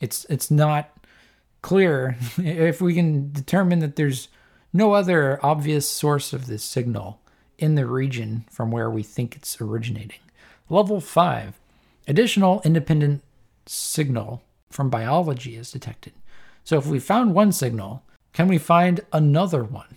It's 0.00 0.24
it's 0.26 0.50
not 0.50 0.90
clear 1.62 2.16
if 2.38 2.80
we 2.80 2.94
can 2.94 3.32
determine 3.32 3.80
that 3.80 3.96
there's 3.96 4.28
no 4.72 4.92
other 4.94 5.38
obvious 5.44 5.88
source 5.88 6.32
of 6.32 6.46
this 6.46 6.62
signal 6.62 7.20
in 7.58 7.74
the 7.74 7.86
region 7.86 8.44
from 8.50 8.70
where 8.70 8.88
we 8.88 9.02
think 9.02 9.36
it's 9.36 9.60
originating. 9.60 10.20
Level 10.68 11.00
5 11.00 11.59
Additional 12.10 12.60
independent 12.64 13.22
signal 13.66 14.42
from 14.68 14.90
biology 14.90 15.54
is 15.54 15.70
detected. 15.70 16.12
So 16.64 16.76
if 16.76 16.84
we 16.84 16.98
found 16.98 17.34
one 17.36 17.52
signal, 17.52 18.02
can 18.32 18.48
we 18.48 18.58
find 18.58 19.02
another 19.12 19.62
one 19.62 19.96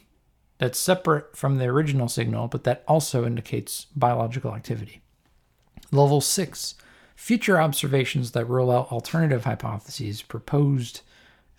that's 0.60 0.77
separate 0.77 1.36
from 1.36 1.58
the 1.58 1.65
original 1.65 2.08
signal, 2.08 2.50
but 2.50 2.65
that 2.65 2.84
also 2.88 3.25
indicates 3.25 3.88
biological 3.96 4.53
activity? 4.53 5.01
Level 5.91 6.22
6 6.22 6.75
Future 7.15 7.60
observations 7.60 8.34
that 8.34 8.46
rule 8.46 8.70
out 8.70 8.91
alternative 8.91 9.46
hypotheses 9.46 10.22
proposed 10.22 11.01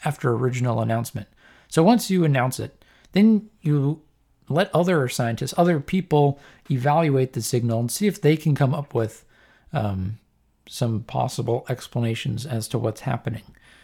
after 0.04 0.30
original 0.30 0.80
announcement. 0.80 1.26
So 1.66 1.82
once 1.82 2.12
you 2.12 2.22
announce 2.22 2.60
it, 2.60 2.84
then 3.10 3.50
you 3.60 4.02
let 4.48 4.72
other 4.72 5.08
scientists, 5.08 5.54
other 5.56 5.80
people 5.80 6.38
evaluate 6.70 7.32
the 7.32 7.42
signal 7.42 7.80
and 7.80 7.90
see 7.90 8.06
if 8.06 8.20
they 8.20 8.36
can 8.36 8.54
come 8.54 8.72
up 8.72 8.94
with 8.94 9.24
um, 9.72 10.20
some 10.68 11.02
possible 11.02 11.64
explanations 11.68 12.46
as 12.46 12.68
to 12.68 12.78
what's 12.78 13.02
happening. 13.02 13.42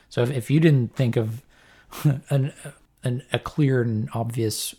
So 0.08 0.22
if, 0.22 0.30
if 0.30 0.50
you 0.50 0.60
didn't 0.60 0.94
think 0.94 1.16
of 1.16 1.42
an, 2.30 2.52
an, 3.02 3.22
a 3.32 3.38
clear 3.38 3.82
and 3.82 4.08
obvious 4.14 4.74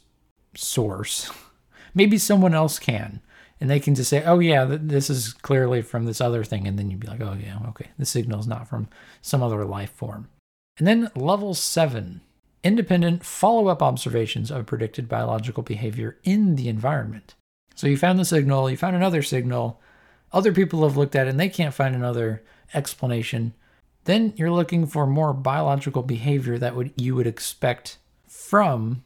source, 0.55 1.31
maybe 1.93 2.17
someone 2.17 2.53
else 2.53 2.79
can. 2.79 3.21
And 3.59 3.69
they 3.69 3.79
can 3.79 3.93
just 3.93 4.09
say, 4.09 4.23
oh, 4.23 4.39
yeah, 4.39 4.65
this 4.65 5.07
is 5.07 5.33
clearly 5.33 5.83
from 5.83 6.05
this 6.05 6.19
other 6.19 6.43
thing. 6.43 6.67
And 6.67 6.79
then 6.79 6.89
you'd 6.89 6.99
be 6.99 7.05
like, 7.05 7.21
oh, 7.21 7.37
yeah, 7.39 7.59
okay, 7.69 7.89
the 7.99 8.07
signal 8.07 8.39
is 8.39 8.47
not 8.47 8.67
from 8.67 8.87
some 9.21 9.43
other 9.43 9.65
life 9.65 9.91
form. 9.91 10.29
And 10.79 10.87
then 10.87 11.11
level 11.15 11.53
seven 11.53 12.21
independent 12.63 13.23
follow 13.23 13.67
up 13.67 13.81
observations 13.81 14.51
of 14.51 14.65
predicted 14.65 15.07
biological 15.07 15.63
behavior 15.63 16.17
in 16.23 16.55
the 16.55 16.69
environment. 16.69 17.35
So 17.75 17.87
you 17.87 17.97
found 17.97 18.19
the 18.19 18.25
signal, 18.25 18.69
you 18.69 18.77
found 18.77 18.95
another 18.95 19.23
signal, 19.23 19.79
other 20.33 20.51
people 20.51 20.83
have 20.83 20.97
looked 20.97 21.15
at 21.15 21.27
it 21.27 21.31
and 21.31 21.39
they 21.39 21.49
can't 21.49 21.73
find 21.73 21.95
another 21.95 22.43
explanation. 22.73 23.53
Then 24.05 24.33
you're 24.35 24.51
looking 24.51 24.87
for 24.87 25.05
more 25.05 25.33
biological 25.33 26.03
behavior 26.03 26.57
that 26.57 26.75
would 26.75 26.93
you 26.95 27.15
would 27.15 27.27
expect 27.27 27.97
from 28.27 29.03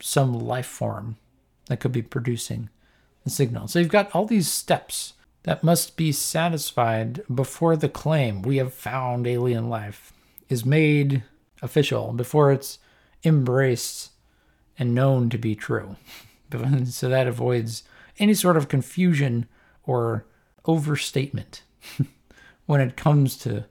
some 0.00 0.32
life 0.32 0.66
form 0.66 1.16
that 1.66 1.80
could 1.80 1.92
be 1.92 2.02
producing 2.02 2.70
the 3.24 3.30
signal. 3.30 3.68
So 3.68 3.78
you've 3.78 3.88
got 3.88 4.14
all 4.14 4.26
these 4.26 4.48
steps 4.48 5.14
that 5.42 5.64
must 5.64 5.96
be 5.96 6.12
satisfied 6.12 7.22
before 7.32 7.76
the 7.76 7.88
claim 7.88 8.42
we 8.42 8.56
have 8.58 8.74
found 8.74 9.26
alien 9.26 9.68
life 9.68 10.12
is 10.48 10.64
made 10.64 11.22
official, 11.62 12.12
before 12.12 12.52
it's 12.52 12.78
embraced 13.24 14.10
and 14.78 14.94
known 14.94 15.28
to 15.30 15.38
be 15.38 15.54
true. 15.54 15.96
so 16.86 17.08
that 17.08 17.26
avoids 17.26 17.84
any 18.18 18.34
sort 18.34 18.56
of 18.56 18.68
confusion 18.68 19.46
or 19.84 20.24
overstatement 20.66 21.62
when 22.66 22.80
it 22.80 22.96
comes 22.96 23.36
to 23.38 23.64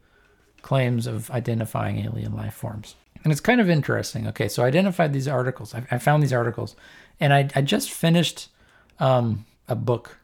claims 0.62 1.08
of 1.08 1.29
identifying 1.31 2.00
alien 2.00 2.36
life 2.36 2.53
forms. 2.53 2.96
And 3.24 3.31
it's 3.31 3.41
kind 3.41 3.60
of 3.60 3.69
interesting. 3.69 4.27
Okay, 4.27 4.48
so 4.48 4.63
I 4.63 4.67
identified 4.67 5.13
these 5.13 5.27
articles. 5.27 5.74
I, 5.75 5.84
I 5.91 5.98
found 5.98 6.24
these 6.24 6.34
articles, 6.34 6.75
and 7.19 7.34
I, 7.34 7.50
I 7.55 7.62
just 7.62 7.91
finished 7.91 8.50
um, 9.00 9.46
a 9.67 9.75
book. 9.75 10.17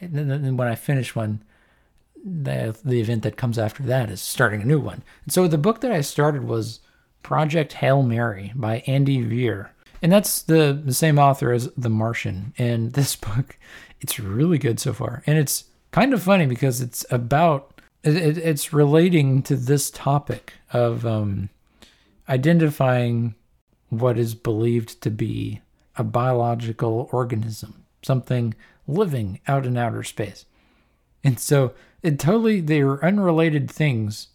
And 0.00 0.14
then 0.14 0.56
when 0.56 0.68
I 0.68 0.74
finish 0.74 1.14
one, 1.14 1.42
the 2.22 2.76
the 2.84 3.00
event 3.00 3.22
that 3.22 3.36
comes 3.36 3.58
after 3.58 3.82
that 3.84 4.10
is 4.10 4.20
starting 4.20 4.62
a 4.62 4.66
new 4.66 4.80
one. 4.80 5.02
And 5.24 5.32
so 5.32 5.48
the 5.48 5.58
book 5.58 5.80
that 5.80 5.92
I 5.92 6.00
started 6.02 6.44
was 6.44 6.80
Project 7.22 7.74
Hail 7.74 8.02
Mary 8.02 8.52
by 8.54 8.82
Andy 8.86 9.24
Weir. 9.24 9.72
And 10.02 10.10
that's 10.10 10.42
the, 10.42 10.80
the 10.82 10.94
same 10.94 11.18
author 11.18 11.52
as 11.52 11.70
The 11.76 11.90
Martian. 11.90 12.54
And 12.56 12.92
this 12.94 13.16
book, 13.16 13.56
it's 14.00 14.18
really 14.18 14.58
good 14.58 14.80
so 14.80 14.92
far. 14.92 15.22
And 15.26 15.38
it's 15.38 15.64
kind 15.90 16.14
of 16.14 16.22
funny 16.22 16.46
because 16.46 16.80
it's 16.80 17.04
about 17.10 17.80
it, 18.02 18.38
it's 18.38 18.72
relating 18.72 19.42
to 19.42 19.56
this 19.56 19.90
topic 19.90 20.54
of 20.72 21.04
um, 21.04 21.50
identifying 22.28 23.34
what 23.88 24.18
is 24.18 24.34
believed 24.34 25.00
to 25.02 25.10
be 25.10 25.60
a 25.96 26.04
biological 26.04 27.08
organism, 27.12 27.84
something 28.02 28.54
living 28.86 29.40
out 29.46 29.66
in 29.66 29.76
outer 29.76 30.02
space. 30.02 30.46
And 31.22 31.38
so 31.38 31.74
it 32.02 32.18
totally 32.18 32.60
they 32.60 32.82
were 32.82 33.04
unrelated 33.04 33.70
things. 33.70 34.28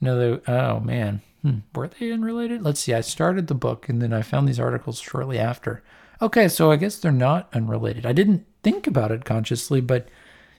No, 0.00 0.18
they, 0.18 0.52
oh 0.52 0.80
man, 0.80 1.22
hmm, 1.42 1.58
were 1.74 1.88
they 1.88 2.10
unrelated? 2.10 2.62
Let's 2.62 2.80
see. 2.80 2.94
I 2.94 3.02
started 3.02 3.46
the 3.46 3.54
book 3.54 3.88
and 3.88 4.02
then 4.02 4.12
I 4.12 4.22
found 4.22 4.48
these 4.48 4.60
articles 4.60 5.00
shortly 5.00 5.38
after. 5.38 5.82
Okay, 6.20 6.48
so 6.48 6.70
I 6.70 6.76
guess 6.76 6.96
they're 6.96 7.12
not 7.12 7.48
unrelated. 7.52 8.06
I 8.06 8.12
didn't 8.12 8.46
think 8.62 8.86
about 8.86 9.12
it 9.12 9.24
consciously, 9.24 9.80
but 9.80 10.08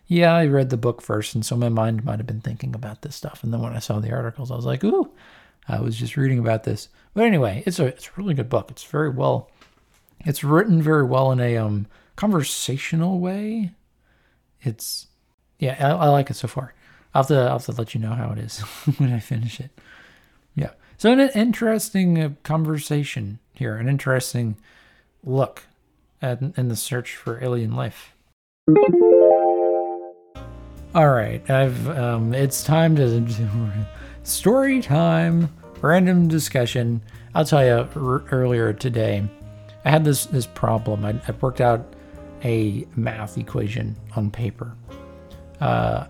yeah, 0.07 0.33
I 0.33 0.47
read 0.47 0.69
the 0.69 0.77
book 0.77 1.01
first, 1.01 1.35
and 1.35 1.45
so 1.45 1.55
my 1.55 1.69
mind 1.69 2.05
might 2.05 2.19
have 2.19 2.27
been 2.27 2.41
thinking 2.41 2.73
about 2.73 3.01
this 3.01 3.15
stuff. 3.15 3.43
And 3.43 3.53
then 3.53 3.61
when 3.61 3.75
I 3.75 3.79
saw 3.79 3.99
the 3.99 4.13
articles, 4.13 4.51
I 4.51 4.55
was 4.55 4.65
like, 4.65 4.83
ooh, 4.83 5.11
I 5.67 5.81
was 5.81 5.97
just 5.97 6.15
reading 6.15 6.39
about 6.39 6.63
this. 6.63 6.89
But 7.13 7.25
anyway, 7.25 7.63
it's 7.65 7.79
a 7.79 7.87
it's 7.87 8.07
a 8.07 8.11
really 8.15 8.33
good 8.33 8.49
book. 8.49 8.71
It's 8.71 8.83
very 8.83 9.09
well, 9.09 9.49
it's 10.25 10.43
written 10.43 10.81
very 10.81 11.03
well 11.03 11.31
in 11.31 11.39
a 11.39 11.57
um 11.57 11.87
conversational 12.15 13.19
way. 13.19 13.71
It's 14.61 15.07
yeah, 15.59 15.75
I, 15.79 16.05
I 16.05 16.07
like 16.09 16.29
it 16.29 16.35
so 16.35 16.47
far. 16.47 16.73
I'll 17.13 17.23
have, 17.23 17.27
to, 17.29 17.39
I'll 17.39 17.49
have 17.53 17.65
to 17.65 17.71
let 17.71 17.93
you 17.93 17.99
know 17.99 18.13
how 18.13 18.31
it 18.31 18.37
is 18.37 18.59
when 18.97 19.11
I 19.11 19.19
finish 19.19 19.59
it. 19.59 19.71
Yeah. 20.55 20.71
So, 20.97 21.11
an 21.11 21.19
interesting 21.19 22.21
uh, 22.21 22.29
conversation 22.43 23.39
here, 23.53 23.75
an 23.75 23.87
interesting 23.87 24.57
look 25.23 25.63
at, 26.21 26.41
in 26.41 26.67
the 26.69 26.75
search 26.75 27.15
for 27.15 27.43
alien 27.43 27.75
life. 27.75 28.13
All 30.97 31.09
right, 31.09 31.47
I've 31.47 31.87
um, 31.89 32.33
it's 32.33 32.63
time 32.63 32.95
to 32.95 33.23
story 34.23 34.81
time, 34.81 35.47
random 35.79 36.27
discussion. 36.27 37.03
I'll 37.35 37.45
tell 37.45 37.63
you 37.63 37.87
r- 37.95 38.23
earlier 38.31 38.73
today, 38.73 39.23
I 39.85 39.91
had 39.91 40.03
this 40.03 40.25
this 40.25 40.47
problem. 40.47 41.05
I, 41.05 41.09
I 41.27 41.31
worked 41.39 41.61
out 41.61 41.93
a 42.43 42.87
math 42.95 43.37
equation 43.37 43.95
on 44.15 44.31
paper. 44.31 44.75
Uh, 45.61 46.07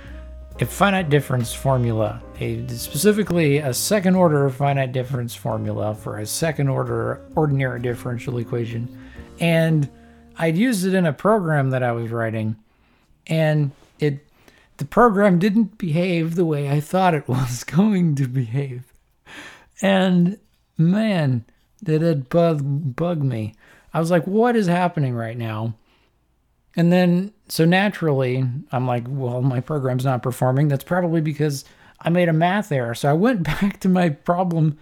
a 0.60 0.66
finite 0.66 1.10
difference 1.10 1.54
formula, 1.54 2.20
a, 2.40 2.66
specifically 2.70 3.58
a 3.58 3.72
second 3.72 4.16
order 4.16 4.50
finite 4.50 4.90
difference 4.90 5.36
formula 5.36 5.94
for 5.94 6.18
a 6.18 6.26
second 6.26 6.66
order 6.66 7.24
ordinary 7.36 7.78
differential 7.78 8.38
equation. 8.38 8.98
And 9.38 9.88
I'd 10.36 10.56
used 10.56 10.84
it 10.84 10.94
in 10.94 11.06
a 11.06 11.12
program 11.12 11.70
that 11.70 11.84
I 11.84 11.92
was 11.92 12.10
writing, 12.10 12.56
and 13.28 13.70
it 14.00 14.23
the 14.76 14.84
program 14.84 15.38
didn't 15.38 15.78
behave 15.78 16.34
the 16.34 16.44
way 16.44 16.68
I 16.68 16.80
thought 16.80 17.14
it 17.14 17.28
was 17.28 17.64
going 17.64 18.14
to 18.16 18.26
behave. 18.26 18.92
And 19.80 20.38
man, 20.76 21.44
did 21.82 22.02
it 22.02 22.28
bug 22.28 22.96
bug 22.96 23.22
me. 23.22 23.54
I 23.92 24.00
was 24.00 24.10
like, 24.10 24.26
what 24.26 24.56
is 24.56 24.66
happening 24.66 25.14
right 25.14 25.36
now? 25.36 25.74
And 26.76 26.92
then 26.92 27.32
so 27.48 27.64
naturally, 27.64 28.44
I'm 28.72 28.86
like, 28.86 29.04
well, 29.06 29.42
my 29.42 29.60
program's 29.60 30.04
not 30.04 30.22
performing. 30.22 30.68
That's 30.68 30.84
probably 30.84 31.20
because 31.20 31.64
I 32.00 32.10
made 32.10 32.28
a 32.28 32.32
math 32.32 32.72
error. 32.72 32.94
So 32.94 33.08
I 33.08 33.12
went 33.12 33.42
back 33.60 33.80
to 33.80 33.88
my 33.88 34.08
problem 34.08 34.78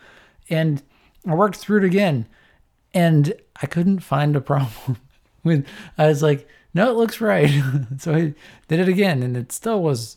and 0.48 0.82
I 1.26 1.34
worked 1.34 1.56
through 1.56 1.78
it 1.78 1.84
again. 1.84 2.26
And 2.94 3.34
I 3.60 3.66
couldn't 3.66 4.00
find 4.00 4.36
a 4.36 4.40
problem 4.40 4.98
with 5.44 5.66
I 5.98 6.06
was 6.06 6.22
like, 6.22 6.48
no, 6.74 6.90
it 6.90 6.96
looks 6.96 7.20
right. 7.20 7.50
so 7.98 8.14
I 8.14 8.34
did 8.68 8.80
it 8.80 8.88
again 8.88 9.22
and 9.22 9.36
it 9.36 9.52
still 9.52 9.82
was 9.82 10.16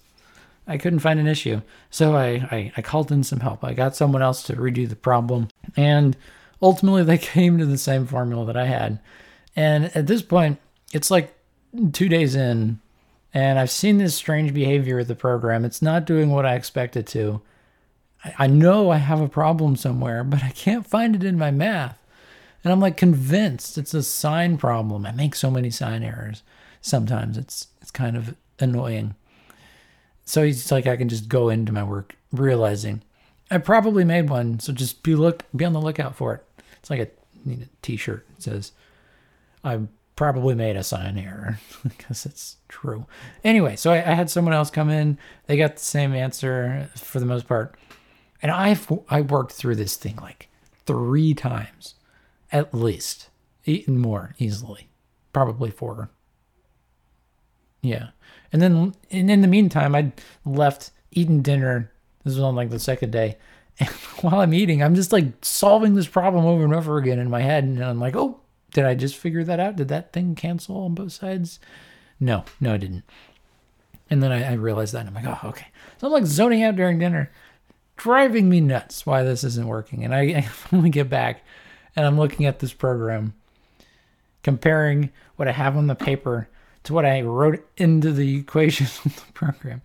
I 0.68 0.78
couldn't 0.78 1.00
find 1.00 1.20
an 1.20 1.28
issue. 1.28 1.62
So 1.90 2.16
I, 2.16 2.48
I, 2.52 2.72
I 2.78 2.82
called 2.82 3.12
in 3.12 3.24
some 3.24 3.42
help. 3.42 3.64
I 3.64 3.74
got 3.74 3.96
someone 3.96 4.22
else 4.22 4.44
to 4.44 4.56
redo 4.56 4.88
the 4.90 4.96
problem. 4.96 5.50
And 5.78 6.18
ultimately 6.62 7.04
they 7.04 7.18
came 7.20 7.58
to 7.58 7.66
the 7.66 7.78
same 7.78 8.08
formula 8.08 8.46
that 8.46 8.58
I 8.58 8.66
had. 8.66 9.00
And 9.56 9.96
at 9.96 10.08
this 10.08 10.22
point, 10.22 10.60
it's 10.92 11.12
like 11.12 11.34
two 11.94 12.10
days 12.10 12.36
in, 12.36 12.80
and 13.34 13.60
I've 13.60 13.72
seen 13.72 13.98
this 13.98 14.16
strange 14.16 14.54
behavior 14.54 15.00
of 15.00 15.08
the 15.08 15.16
program. 15.16 15.66
It's 15.66 15.82
not 15.82 16.06
doing 16.06 16.30
what 16.30 16.46
I 16.46 16.56
expect 16.56 16.96
it 16.96 17.08
to. 17.08 17.42
I, 18.24 18.34
I 18.40 18.48
know 18.48 18.90
I 18.90 18.98
have 18.98 19.22
a 19.22 19.30
problem 19.30 19.76
somewhere, 19.76 20.24
but 20.24 20.44
I 20.44 20.50
can't 20.50 20.88
find 20.88 21.16
it 21.16 21.24
in 21.24 21.38
my 21.38 21.52
math. 21.52 22.00
And 22.66 22.74
I'm 22.74 22.80
like 22.80 22.98
convinced 22.98 23.78
it's 23.78 23.94
a 23.94 24.02
sign 24.02 24.58
problem. 24.58 25.06
I 25.06 25.12
make 25.12 25.36
so 25.36 25.52
many 25.52 25.70
sign 25.70 26.02
errors. 26.02 26.42
Sometimes 26.82 27.38
it's 27.38 27.68
it's 27.80 27.92
kind 27.92 28.18
of 28.18 28.36
annoying. 28.60 29.14
So 30.26 30.44
he's 30.44 30.72
like 30.72 30.88
I 30.88 30.98
can 30.98 31.08
just 31.08 31.30
go 31.30 31.50
into 31.50 31.72
my 31.72 31.84
work 31.84 32.16
realizing 32.32 33.04
I 33.52 33.60
probably 33.60 34.04
made 34.04 34.32
one, 34.32 34.60
so 34.60 34.74
just 34.74 35.04
be 35.04 35.16
look 35.16 35.44
be 35.56 35.64
on 35.64 35.74
the 35.74 35.82
lookout 35.82 36.16
for 36.16 36.34
it. 36.34 36.44
It's 36.80 36.90
like 36.90 37.00
a, 37.00 37.08
need 37.48 37.62
a 37.62 37.70
t-shirt. 37.84 38.26
Says 38.40 38.72
I 39.64 39.82
probably 40.16 40.56
made 40.56 40.76
a 40.76 40.84
sign 40.84 41.20
error 41.20 41.60
because 41.84 42.26
it's 42.26 42.58
true. 42.68 43.06
Anyway, 43.44 43.76
so 43.76 43.92
I, 43.92 43.98
I, 43.98 44.16
had 44.16 44.32
someone 44.32 44.54
else 44.56 44.72
come 44.72 44.90
in. 44.90 45.20
They 45.46 45.58
got 45.58 45.76
the 45.76 45.84
same 45.84 46.16
answer 46.16 46.90
for 46.96 47.20
the 47.20 47.26
most 47.28 47.48
part, 47.48 47.76
and 48.42 48.52
I've 48.52 48.92
I 49.08 49.22
worked 49.22 49.52
through 49.52 49.76
this 49.76 49.98
thing 49.98 50.16
like 50.16 50.50
three 50.88 51.36
times 51.36 51.94
at 52.56 52.74
least, 52.74 53.30
eaten 53.66 54.00
more 54.00 54.34
easily, 54.40 54.90
probably 55.34 55.70
four. 55.70 56.10
Yeah, 57.82 58.10
and 58.54 58.62
then 58.62 58.96
and 59.12 59.30
in 59.30 59.42
the 59.42 59.48
meantime, 59.48 59.94
I'd 59.94 60.14
left 60.46 60.92
eating 61.12 61.42
dinner. 61.42 61.92
This 62.24 62.36
was 62.36 62.44
on 62.44 62.56
like 62.56 62.70
the 62.70 62.80
second 62.80 63.12
day, 63.12 63.38
and 63.80 63.90
while 64.22 64.40
I'm 64.40 64.54
eating, 64.54 64.82
I'm 64.82 64.96
just 64.96 65.12
like 65.12 65.26
solving 65.42 65.96
this 65.96 66.08
problem 66.08 66.46
over 66.46 66.64
and 66.64 66.74
over 66.74 66.98
again 66.98 67.20
in 67.20 67.30
my 67.30 67.42
head, 67.42 67.66
and 67.66 67.84
I'm 67.84 68.00
like, 68.00 68.16
oh, 68.16 68.40
did 68.72 68.86
I 68.86 68.96
just 68.96 69.18
figure 69.18 69.44
that 69.44 69.60
out? 69.60 69.76
Did 69.76 69.90
that 69.90 70.14
thing 70.14 70.34
cancel 70.34 70.78
on 70.78 70.96
both 70.96 71.12
sides? 71.12 71.60
No, 72.22 72.46
no, 72.62 72.74
I 72.74 72.78
didn't. 72.78 73.04
And 74.10 74.24
then 74.24 74.32
I, 74.32 74.52
I 74.52 74.54
realized 74.54 74.94
that, 74.94 75.06
and 75.06 75.10
I'm 75.10 75.26
like, 75.26 75.44
oh, 75.44 75.50
okay. 75.50 75.68
So 75.98 76.08
I'm 76.08 76.14
like 76.14 76.26
zoning 76.26 76.64
out 76.64 76.78
during 76.78 77.00
dinner, 77.00 77.32
driving 77.98 78.48
me 78.48 78.62
nuts 78.62 79.06
why 79.06 79.24
this 79.24 79.44
isn't 79.44 79.68
working. 79.68 80.06
And 80.06 80.16
I, 80.16 80.22
I 80.38 80.42
finally 80.42 80.90
get 80.90 81.10
back 81.10 81.44
and 81.96 82.06
I'm 82.06 82.18
looking 82.18 82.46
at 82.46 82.60
this 82.60 82.74
program, 82.74 83.34
comparing 84.44 85.12
what 85.36 85.48
I 85.48 85.52
have 85.52 85.78
on 85.78 85.88
the 85.88 85.96
paper 85.96 86.50
to 86.84 86.94
what 86.94 87.06
I 87.06 87.22
wrote 87.22 87.68
into 87.78 88.12
the 88.12 88.38
equations 88.38 89.00
of 89.06 89.16
the 89.16 89.32
program. 89.34 89.82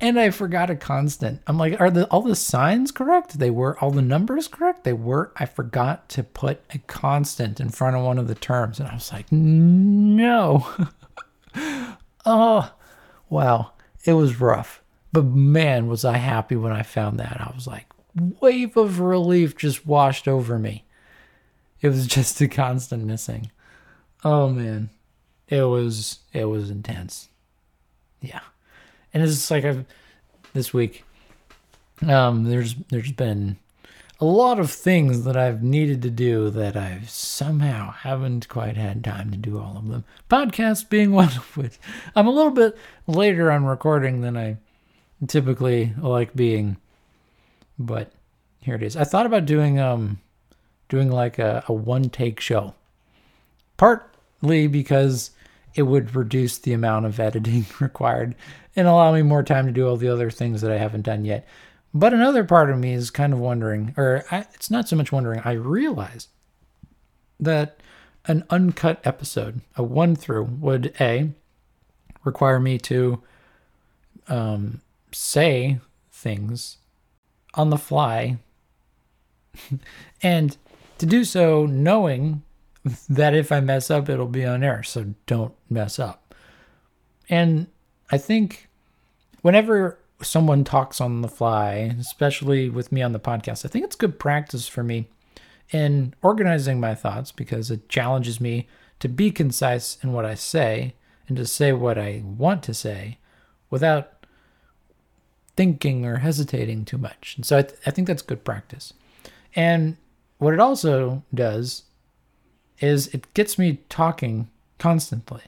And 0.00 0.18
I 0.20 0.30
forgot 0.30 0.70
a 0.70 0.76
constant. 0.76 1.42
I'm 1.46 1.58
like, 1.58 1.80
are 1.80 1.90
the 1.90 2.06
all 2.06 2.22
the 2.22 2.36
signs 2.36 2.92
correct? 2.92 3.38
They 3.38 3.50
were 3.50 3.76
all 3.80 3.90
the 3.90 4.02
numbers 4.02 4.46
correct? 4.46 4.84
They 4.84 4.92
were. 4.92 5.32
I 5.36 5.46
forgot 5.46 6.08
to 6.10 6.22
put 6.22 6.60
a 6.70 6.78
constant 6.78 7.58
in 7.58 7.70
front 7.70 7.96
of 7.96 8.04
one 8.04 8.18
of 8.18 8.28
the 8.28 8.36
terms. 8.36 8.78
And 8.78 8.88
I 8.88 8.94
was 8.94 9.12
like, 9.12 9.30
no. 9.32 10.68
oh, 12.24 12.72
wow. 13.28 13.72
It 14.04 14.12
was 14.12 14.40
rough. 14.40 14.82
But 15.12 15.24
man, 15.24 15.88
was 15.88 16.04
I 16.04 16.18
happy 16.18 16.54
when 16.54 16.72
I 16.72 16.82
found 16.82 17.18
that. 17.18 17.40
I 17.40 17.52
was 17.54 17.66
like, 17.66 17.86
wave 18.14 18.76
of 18.76 19.00
relief 19.00 19.56
just 19.56 19.84
washed 19.84 20.28
over 20.28 20.58
me. 20.58 20.84
It 21.80 21.88
was 21.88 22.06
just 22.06 22.40
a 22.40 22.48
constant 22.48 23.04
missing. 23.04 23.50
Oh 24.24 24.48
man, 24.48 24.90
it 25.48 25.62
was 25.62 26.18
it 26.32 26.46
was 26.46 26.70
intense. 26.70 27.28
Yeah, 28.20 28.40
and 29.14 29.22
it's 29.22 29.50
like 29.50 29.64
I've 29.64 29.84
this 30.52 30.72
week. 30.72 31.04
Um, 32.06 32.44
there's 32.44 32.74
there's 32.90 33.12
been 33.12 33.56
a 34.20 34.24
lot 34.24 34.58
of 34.58 34.70
things 34.70 35.24
that 35.24 35.36
I've 35.36 35.62
needed 35.62 36.02
to 36.02 36.10
do 36.10 36.50
that 36.50 36.76
I've 36.76 37.08
somehow 37.08 37.92
haven't 37.92 38.48
quite 38.48 38.76
had 38.76 39.04
time 39.04 39.30
to 39.30 39.36
do 39.36 39.58
all 39.58 39.76
of 39.76 39.88
them. 39.88 40.04
Podcast 40.28 40.88
being 40.88 41.12
one 41.12 41.28
of 41.28 41.56
which. 41.56 41.78
I'm 42.16 42.26
a 42.26 42.32
little 42.32 42.50
bit 42.50 42.76
later 43.06 43.50
on 43.50 43.64
recording 43.64 44.20
than 44.20 44.36
I 44.36 44.56
typically 45.26 45.92
like 46.00 46.34
being, 46.34 46.76
but 47.78 48.12
here 48.60 48.74
it 48.74 48.82
is. 48.82 48.96
I 48.96 49.04
thought 49.04 49.26
about 49.26 49.46
doing 49.46 49.78
um 49.78 50.18
doing 50.88 51.10
like 51.10 51.38
a, 51.38 51.64
a 51.66 51.72
one 51.72 52.10
take 52.10 52.40
show. 52.40 52.74
Partly 53.76 54.66
because 54.66 55.30
it 55.74 55.82
would 55.82 56.14
reduce 56.14 56.58
the 56.58 56.72
amount 56.72 57.06
of 57.06 57.20
editing 57.20 57.66
required 57.80 58.34
and 58.74 58.88
allow 58.88 59.12
me 59.12 59.22
more 59.22 59.42
time 59.42 59.66
to 59.66 59.72
do 59.72 59.86
all 59.86 59.96
the 59.96 60.08
other 60.08 60.30
things 60.30 60.60
that 60.60 60.70
I 60.70 60.78
haven't 60.78 61.02
done 61.02 61.24
yet. 61.24 61.46
But 61.94 62.12
another 62.12 62.44
part 62.44 62.70
of 62.70 62.78
me 62.78 62.92
is 62.92 63.10
kind 63.10 63.32
of 63.32 63.38
wondering, 63.38 63.94
or 63.96 64.24
I, 64.30 64.46
it's 64.54 64.70
not 64.70 64.88
so 64.88 64.96
much 64.96 65.10
wondering, 65.10 65.40
I 65.44 65.52
realize 65.52 66.28
that 67.40 67.80
an 68.26 68.44
uncut 68.50 69.00
episode, 69.04 69.62
a 69.76 69.82
one 69.82 70.14
through, 70.14 70.44
would 70.44 70.94
A, 71.00 71.30
require 72.24 72.60
me 72.60 72.78
to 72.78 73.22
um, 74.28 74.82
say 75.12 75.78
things 76.12 76.76
on 77.54 77.70
the 77.70 77.78
fly 77.78 78.38
and 80.22 80.56
to 80.98 81.06
do 81.06 81.24
so 81.24 81.66
knowing 81.66 82.42
that 83.08 83.34
if 83.34 83.52
I 83.52 83.60
mess 83.60 83.90
up, 83.90 84.08
it'll 84.08 84.26
be 84.26 84.44
on 84.44 84.62
air. 84.62 84.82
So 84.82 85.14
don't 85.26 85.54
mess 85.68 85.98
up. 85.98 86.34
And 87.28 87.66
I 88.10 88.18
think 88.18 88.68
whenever 89.42 89.98
someone 90.22 90.64
talks 90.64 91.00
on 91.00 91.22
the 91.22 91.28
fly, 91.28 91.94
especially 91.98 92.68
with 92.68 92.90
me 92.90 93.02
on 93.02 93.12
the 93.12 93.20
podcast, 93.20 93.64
I 93.64 93.68
think 93.68 93.84
it's 93.84 93.96
good 93.96 94.18
practice 94.18 94.66
for 94.66 94.82
me 94.82 95.08
in 95.70 96.14
organizing 96.22 96.80
my 96.80 96.94
thoughts 96.94 97.30
because 97.30 97.70
it 97.70 97.88
challenges 97.88 98.40
me 98.40 98.66
to 99.00 99.08
be 99.08 99.30
concise 99.30 99.98
in 100.02 100.12
what 100.12 100.24
I 100.24 100.34
say 100.34 100.94
and 101.28 101.36
to 101.36 101.46
say 101.46 101.72
what 101.72 101.98
I 101.98 102.22
want 102.24 102.62
to 102.64 102.74
say 102.74 103.18
without 103.70 104.12
thinking 105.56 106.06
or 106.06 106.18
hesitating 106.18 106.84
too 106.84 106.98
much. 106.98 107.34
And 107.36 107.44
so 107.44 107.58
I, 107.58 107.62
th- 107.62 107.80
I 107.86 107.90
think 107.90 108.08
that's 108.08 108.22
good 108.22 108.44
practice. 108.44 108.94
And 109.54 109.96
what 110.38 110.54
it 110.54 110.60
also 110.60 111.22
does 111.34 111.84
is 112.80 113.08
it 113.08 113.32
gets 113.34 113.58
me 113.58 113.80
talking 113.88 114.48
constantly. 114.78 115.42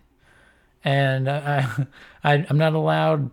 And 0.85 1.29
I, 1.29 1.69
I, 2.25 2.47
I'm 2.49 2.59
not 2.59 2.75
allowed 2.75 3.31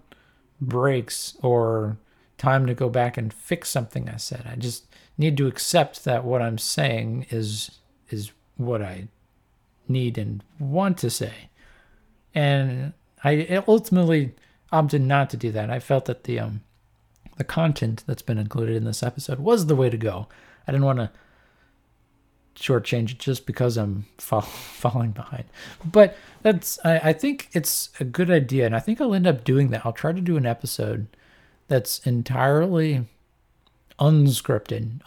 breaks 0.61 1.35
or 1.41 1.97
time 2.37 2.65
to 2.67 2.73
go 2.73 2.89
back 2.89 3.17
and 3.17 3.33
fix 3.33 3.69
something 3.69 4.09
I 4.09 4.17
said. 4.17 4.47
I 4.51 4.55
just 4.55 4.85
need 5.17 5.37
to 5.37 5.47
accept 5.47 6.05
that 6.05 6.23
what 6.23 6.41
I'm 6.41 6.57
saying 6.57 7.25
is 7.29 7.71
is 8.09 8.31
what 8.55 8.81
I 8.81 9.07
need 9.87 10.17
and 10.17 10.43
want 10.59 10.97
to 10.99 11.09
say. 11.09 11.49
And 12.33 12.93
I 13.23 13.63
ultimately 13.67 14.33
opted 14.71 15.01
not 15.01 15.29
to 15.31 15.37
do 15.37 15.51
that. 15.51 15.69
I 15.69 15.79
felt 15.79 16.05
that 16.05 16.25
the 16.25 16.39
um 16.39 16.61
the 17.37 17.43
content 17.43 18.03
that's 18.07 18.21
been 18.21 18.37
included 18.37 18.75
in 18.75 18.83
this 18.83 19.03
episode 19.03 19.39
was 19.39 19.65
the 19.65 19.75
way 19.75 19.89
to 19.89 19.97
go. 19.97 20.27
I 20.67 20.71
didn't 20.71 20.85
want 20.85 20.99
to 20.99 21.11
shortchange 22.57 23.17
just 23.17 23.45
because 23.45 23.77
I'm 23.77 24.05
fall, 24.17 24.41
falling 24.41 25.11
behind. 25.11 25.45
But 25.85 26.15
that's 26.41 26.79
I, 26.83 26.97
I 26.99 27.13
think 27.13 27.49
it's 27.53 27.89
a 27.99 28.03
good 28.03 28.29
idea, 28.29 28.65
and 28.65 28.75
I 28.75 28.79
think 28.79 28.99
I'll 28.99 29.13
end 29.13 29.27
up 29.27 29.43
doing 29.43 29.69
that. 29.69 29.85
I'll 29.85 29.93
try 29.93 30.11
to 30.11 30.21
do 30.21 30.37
an 30.37 30.45
episode 30.45 31.07
that's 31.67 31.99
entirely 31.99 33.05
unscripted, 33.99 35.01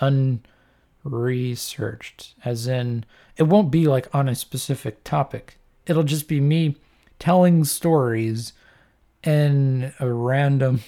unresearched, 1.04 2.34
as 2.44 2.66
in 2.66 3.04
it 3.36 3.44
won't 3.44 3.70
be 3.70 3.86
like 3.86 4.12
on 4.14 4.28
a 4.28 4.34
specific 4.34 5.04
topic. 5.04 5.58
It'll 5.86 6.02
just 6.02 6.28
be 6.28 6.40
me 6.40 6.76
telling 7.18 7.64
stories 7.64 8.52
in 9.22 9.92
a 10.00 10.10
random 10.10 10.80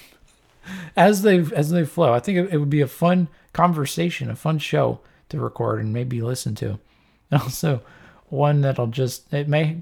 as 0.96 1.22
they 1.22 1.38
as 1.38 1.70
they 1.70 1.85
flow. 1.85 2.12
I 2.12 2.20
think 2.20 2.38
it, 2.38 2.55
it 2.55 2.59
would 2.59 2.70
be 2.70 2.81
a 2.81 2.87
fun 2.87 3.29
conversation, 3.53 4.31
a 4.31 4.37
fun 4.37 4.59
show 4.59 5.01
to 5.33 5.40
record 5.40 5.81
and 5.81 5.92
maybe 5.92 6.23
listen 6.23 6.55
to. 6.57 6.79
Also 7.33 7.81
one 8.29 8.61
that'll 8.61 8.88
just 8.88 9.33
it 9.33 9.49
may 9.49 9.79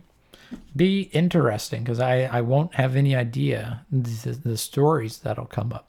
be 0.74 1.02
interesting 1.12 1.82
because 1.82 2.00
I, 2.00 2.22
I 2.22 2.40
won't 2.40 2.74
have 2.74 2.96
any 2.96 3.14
idea 3.14 3.84
the, 3.90 4.30
the 4.32 4.56
stories 4.56 5.18
that'll 5.18 5.46
come 5.46 5.72
up. 5.72 5.88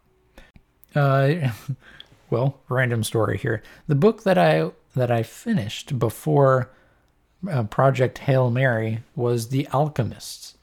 Uh, 0.95 1.51
well, 2.29 2.59
random 2.69 3.03
story 3.03 3.37
here. 3.37 3.61
The 3.87 3.95
book 3.95 4.23
that 4.23 4.37
I 4.37 4.71
that 4.95 5.11
I 5.11 5.23
finished 5.23 5.97
before 5.97 6.69
uh, 7.49 7.63
Project 7.63 8.19
Hail 8.19 8.51
Mary 8.51 8.99
was 9.15 9.49
The 9.49 9.67
Alchemists, 9.73 10.57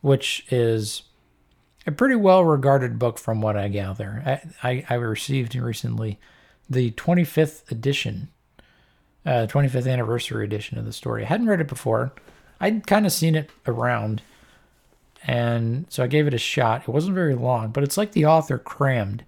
which 0.00 0.46
is 0.50 1.02
a 1.86 1.92
pretty 1.92 2.16
well 2.16 2.44
regarded 2.44 2.98
book 2.98 3.18
from 3.18 3.40
what 3.40 3.56
I 3.56 3.68
gather. 3.68 4.22
I, 4.62 4.68
I, 4.68 4.86
I 4.90 4.94
received 4.94 5.54
recently 5.54 6.18
the 6.68 6.90
25th 6.92 7.70
edition, 7.70 8.28
uh, 9.26 9.46
25th 9.48 9.90
anniversary 9.90 10.44
edition 10.44 10.78
of 10.78 10.84
the 10.84 10.92
story. 10.92 11.24
I 11.24 11.28
hadn't 11.28 11.46
read 11.46 11.60
it 11.60 11.68
before. 11.68 12.12
I'd 12.60 12.86
kind 12.86 13.06
of 13.06 13.12
seen 13.12 13.34
it 13.34 13.50
around, 13.66 14.22
and 15.26 15.86
so 15.88 16.04
I 16.04 16.06
gave 16.06 16.26
it 16.26 16.34
a 16.34 16.38
shot. 16.38 16.82
It 16.82 16.88
wasn't 16.88 17.14
very 17.14 17.34
long, 17.34 17.70
but 17.70 17.82
it's 17.82 17.96
like 17.96 18.12
the 18.12 18.26
author 18.26 18.58
crammed 18.58 19.24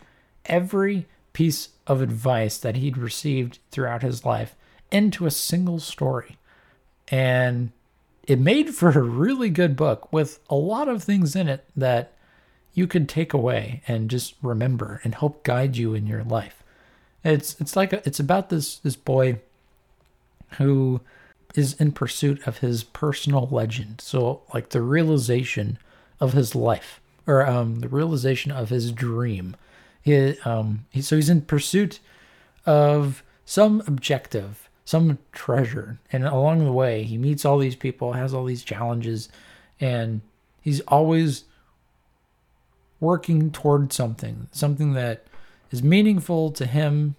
every 0.47 1.07
piece 1.33 1.71
of 1.87 2.01
advice 2.01 2.59
that 2.59 2.77
he'd 2.77 2.97
received 2.97 3.59
throughout 3.71 4.03
his 4.03 4.25
life 4.25 4.57
into 4.91 5.27
a 5.27 5.31
single 5.31 5.79
story. 5.79 6.39
And 7.09 7.73
it 8.27 8.41
made 8.41 8.75
for 8.75 8.91
a 8.91 9.03
really 9.03 9.51
good 9.51 9.77
book 9.77 10.13
with 10.13 10.41
a 10.49 10.57
lot 10.57 10.89
of 10.89 11.05
things 11.05 11.37
in 11.37 11.49
it 11.49 11.65
that 11.77 12.13
you 12.75 12.87
could 12.87 13.09
take 13.09 13.33
away 13.33 13.83
and 13.87 14.11
just 14.11 14.35
remember 14.43 15.01
and 15.05 15.15
help 15.15 15.45
guide 15.45 15.77
you 15.77 15.95
in 15.95 16.07
your 16.07 16.25
life. 16.25 16.63
It's 17.27 17.61
it's 17.61 17.77
like 17.77 17.93
a, 17.93 18.07
it's 18.07 18.21
about 18.21 18.51
this 18.51 18.79
this 18.79 18.97
boy 18.97 19.41
who 20.59 21.01
is 21.55 21.75
in 21.75 21.93
pursuit 21.93 22.47
of 22.47 22.59
his 22.59 22.85
personal 22.85 23.49
legend. 23.51 24.01
So 24.01 24.43
like 24.55 24.69
the 24.69 24.83
realization 24.83 25.79
of 26.21 26.33
his 26.35 26.55
life 26.55 27.01
or 27.27 27.47
um 27.47 27.81
the 27.81 27.89
realization 27.89 28.53
of 28.53 28.69
his 28.69 28.93
dream. 28.93 29.57
He 30.03 30.39
um 30.45 30.87
he, 30.91 31.03
so 31.03 31.17
he's 31.17 31.29
in 31.29 31.43
pursuit 31.43 31.99
of 32.65 33.23
some 33.45 33.83
objective, 33.87 34.69
some 34.85 35.19
treasure. 35.33 35.99
And 36.13 36.25
along 36.25 36.65
the 36.65 36.73
way, 36.73 37.03
he 37.03 37.19
meets 37.19 37.45
all 37.45 37.59
these 37.59 37.77
people, 37.77 38.13
has 38.13 38.35
all 38.35 38.45
these 38.45 38.65
challenges, 38.65 39.29
and 39.81 40.21
he's 40.61 40.81
always 40.83 41.45
working 43.01 43.51
toward 43.51 43.93
something, 43.93 44.49
something 44.53 44.95
that 44.95 45.27
is 45.71 45.83
meaningful 45.83 46.51
to 46.53 46.67
him. 46.67 47.17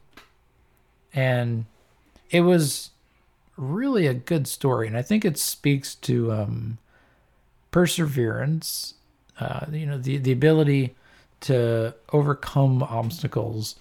And 1.13 1.65
it 2.29 2.41
was 2.41 2.91
really 3.55 4.07
a 4.07 4.13
good 4.13 4.47
story. 4.47 4.87
And 4.87 4.97
I 4.97 5.01
think 5.01 5.25
it 5.25 5.37
speaks 5.37 5.95
to 5.95 6.31
um, 6.31 6.77
perseverance, 7.71 8.95
uh, 9.39 9.65
you 9.71 9.85
know, 9.85 9.97
the, 9.97 10.17
the 10.17 10.31
ability 10.31 10.95
to 11.41 11.95
overcome 12.11 12.83
obstacles 12.83 13.75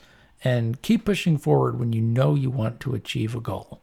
and 0.44 0.80
keep 0.82 1.04
pushing 1.04 1.38
forward 1.38 1.78
when 1.78 1.92
you 1.92 2.00
know 2.00 2.34
you 2.34 2.50
want 2.50 2.80
to 2.80 2.94
achieve 2.94 3.34
a 3.34 3.40
goal. 3.40 3.80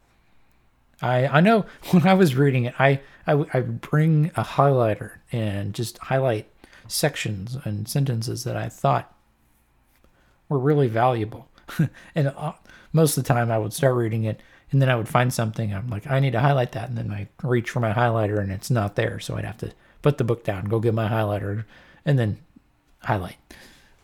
I, 1.02 1.26
I 1.26 1.40
know 1.40 1.66
when 1.90 2.06
I 2.06 2.14
was 2.14 2.34
reading 2.34 2.64
it, 2.64 2.74
I, 2.78 3.00
I, 3.26 3.44
I 3.52 3.60
bring 3.60 4.30
a 4.36 4.44
highlighter 4.44 5.12
and 5.32 5.74
just 5.74 5.98
highlight 5.98 6.48
sections 6.86 7.56
and 7.64 7.88
sentences 7.88 8.44
that 8.44 8.56
I 8.56 8.68
thought 8.68 9.13
were 10.48 10.58
really 10.58 10.88
valuable. 10.88 11.48
and 12.14 12.28
uh, 12.28 12.52
most 12.92 13.16
of 13.16 13.24
the 13.24 13.28
time 13.28 13.50
I 13.50 13.58
would 13.58 13.72
start 13.72 13.94
reading 13.94 14.24
it 14.24 14.40
and 14.70 14.82
then 14.82 14.90
I 14.90 14.96
would 14.96 15.08
find 15.08 15.32
something. 15.32 15.72
I'm 15.72 15.88
like, 15.88 16.10
I 16.10 16.18
need 16.18 16.32
to 16.32 16.40
highlight 16.40 16.72
that. 16.72 16.88
And 16.88 16.98
then 16.98 17.12
I 17.12 17.28
reach 17.42 17.70
for 17.70 17.80
my 17.80 17.92
highlighter 17.92 18.40
and 18.40 18.50
it's 18.50 18.70
not 18.70 18.96
there. 18.96 19.20
So 19.20 19.36
I'd 19.36 19.44
have 19.44 19.58
to 19.58 19.72
put 20.02 20.18
the 20.18 20.24
book 20.24 20.42
down, 20.44 20.64
go 20.64 20.80
get 20.80 20.94
my 20.94 21.08
highlighter, 21.08 21.64
and 22.04 22.18
then 22.18 22.38
highlight. 23.00 23.36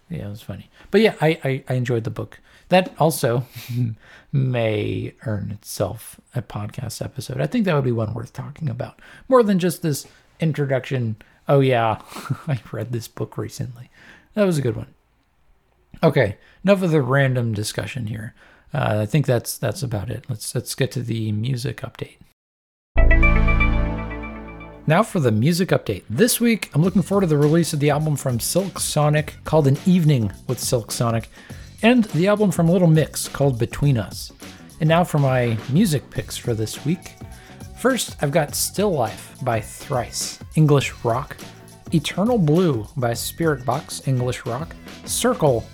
Yeah, 0.09 0.27
it 0.27 0.31
was 0.31 0.43
funny. 0.43 0.71
But 0.91 1.01
yeah, 1.01 1.15
I, 1.21 1.41
I, 1.45 1.65
I 1.69 1.75
enjoyed 1.75 2.05
the 2.05 2.11
book. 2.11 2.39
That 2.69 2.95
also 2.99 3.47
may 4.33 5.13
earn 5.27 5.51
itself 5.51 6.21
a 6.37 6.43
podcast 6.43 7.05
episode. 7.05 7.41
I 7.41 7.47
think 7.47 7.65
that 7.65 7.75
would 7.75 7.85
be 7.85 7.93
one 7.93 8.15
worth 8.15 8.33
talking 8.33 8.69
about. 8.69 9.01
More 9.29 9.43
than 9.43 9.59
just 9.59 9.83
this 9.83 10.07
introduction. 10.39 11.17
Oh, 11.49 11.59
yeah, 11.59 12.01
I 12.47 12.61
read 12.71 12.93
this 12.93 13.09
book 13.09 13.37
recently. 13.37 13.91
That 14.35 14.45
was 14.45 14.59
a 14.59 14.63
good 14.63 14.77
one. 14.77 14.95
Okay, 16.03 16.39
enough 16.65 16.83
of 16.83 16.93
the 16.93 17.03
random 17.03 17.53
discussion 17.53 18.07
here. 18.07 18.35
Uh, 18.73 19.01
I 19.01 19.07
think 19.07 19.27
that's 19.27 19.59
that's 19.59 19.83
about 19.83 20.09
it. 20.09 20.25
Let's 20.31 20.55
let's 20.55 20.75
get 20.75 20.91
to 20.93 21.03
the 21.03 21.31
music 21.33 21.83
update. 21.83 22.17
Now 24.87 25.03
for 25.03 25.21
the 25.21 25.31
music 25.31 25.69
update. 25.69 26.05
This 26.09 26.41
week, 26.41 26.71
I'm 26.75 26.83
looking 26.83 27.03
forward 27.03 27.23
to 27.23 27.27
the 27.27 27.37
release 27.37 27.75
of 27.75 27.81
the 27.81 27.91
album 27.91 28.17
from 28.17 28.41
Silk 28.41 28.81
Sonic 28.81 29.35
called 29.45 29.67
An 29.67 29.77
Evening 29.85 30.33
with 30.49 30.59
Silk 30.59 30.91
Sonic, 30.91 31.29
and 31.83 32.05
the 32.05 32.29
album 32.29 32.51
from 32.51 32.69
Little 32.69 32.89
Mix 32.89 33.29
called 33.29 33.59
Between 33.59 33.99
Us. 33.99 34.33
And 34.81 34.89
now 34.89 35.05
for 35.05 35.19
my 35.19 35.59
music 35.71 36.09
picks 36.11 36.37
for 36.37 36.55
this 36.55 36.85
week. 36.87 37.13
First, 37.79 38.17
I've 38.23 38.31
got 38.31 38.55
Still 38.55 38.93
Life 38.93 39.37
by 39.43 39.61
Thrice, 39.61 40.39
English 40.55 40.93
rock, 41.05 41.37
Eternal 41.93 42.39
Blue 42.39 42.87
by 42.97 43.13
Spiritbox, 43.13 44.09
English 44.09 44.47
rock, 44.47 44.75
Circle 45.05 45.65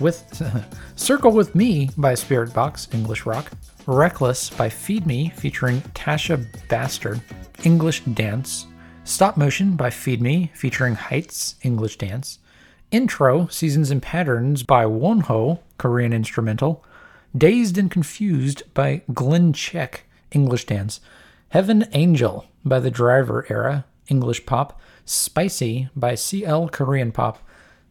with 0.00 0.42
Circle 0.96 1.32
with 1.32 1.54
Me 1.54 1.90
by 1.96 2.14
Spiritbox, 2.14 2.92
English 2.94 3.26
rock, 3.26 3.50
Reckless 3.86 4.50
by 4.50 4.68
Feed 4.68 5.06
Me 5.06 5.30
featuring 5.36 5.80
Tasha 5.94 6.46
Baxter, 6.68 7.20
English 7.64 8.00
dance, 8.04 8.66
Stop 9.04 9.36
Motion 9.36 9.76
by 9.76 9.90
Feed 9.90 10.20
Me 10.20 10.50
featuring 10.54 10.94
Heights, 10.94 11.56
English 11.62 11.98
dance, 11.98 12.38
Intro 12.90 13.46
Seasons 13.48 13.90
and 13.90 14.02
Patterns 14.02 14.62
by 14.62 14.84
Wonho, 14.84 15.60
Korean 15.78 16.12
instrumental, 16.12 16.84
Dazed 17.36 17.78
and 17.78 17.90
Confused 17.90 18.62
by 18.74 19.02
Glen 19.12 19.52
Check, 19.52 20.04
English 20.32 20.66
dance, 20.66 21.00
Heaven 21.50 21.86
Angel 21.92 22.46
by 22.64 22.80
The 22.80 22.90
Driver 22.90 23.46
Era, 23.48 23.84
English 24.08 24.46
pop, 24.46 24.80
Spicy 25.04 25.88
by 25.94 26.14
CL 26.14 26.68
Korean 26.68 27.12
pop, 27.12 27.38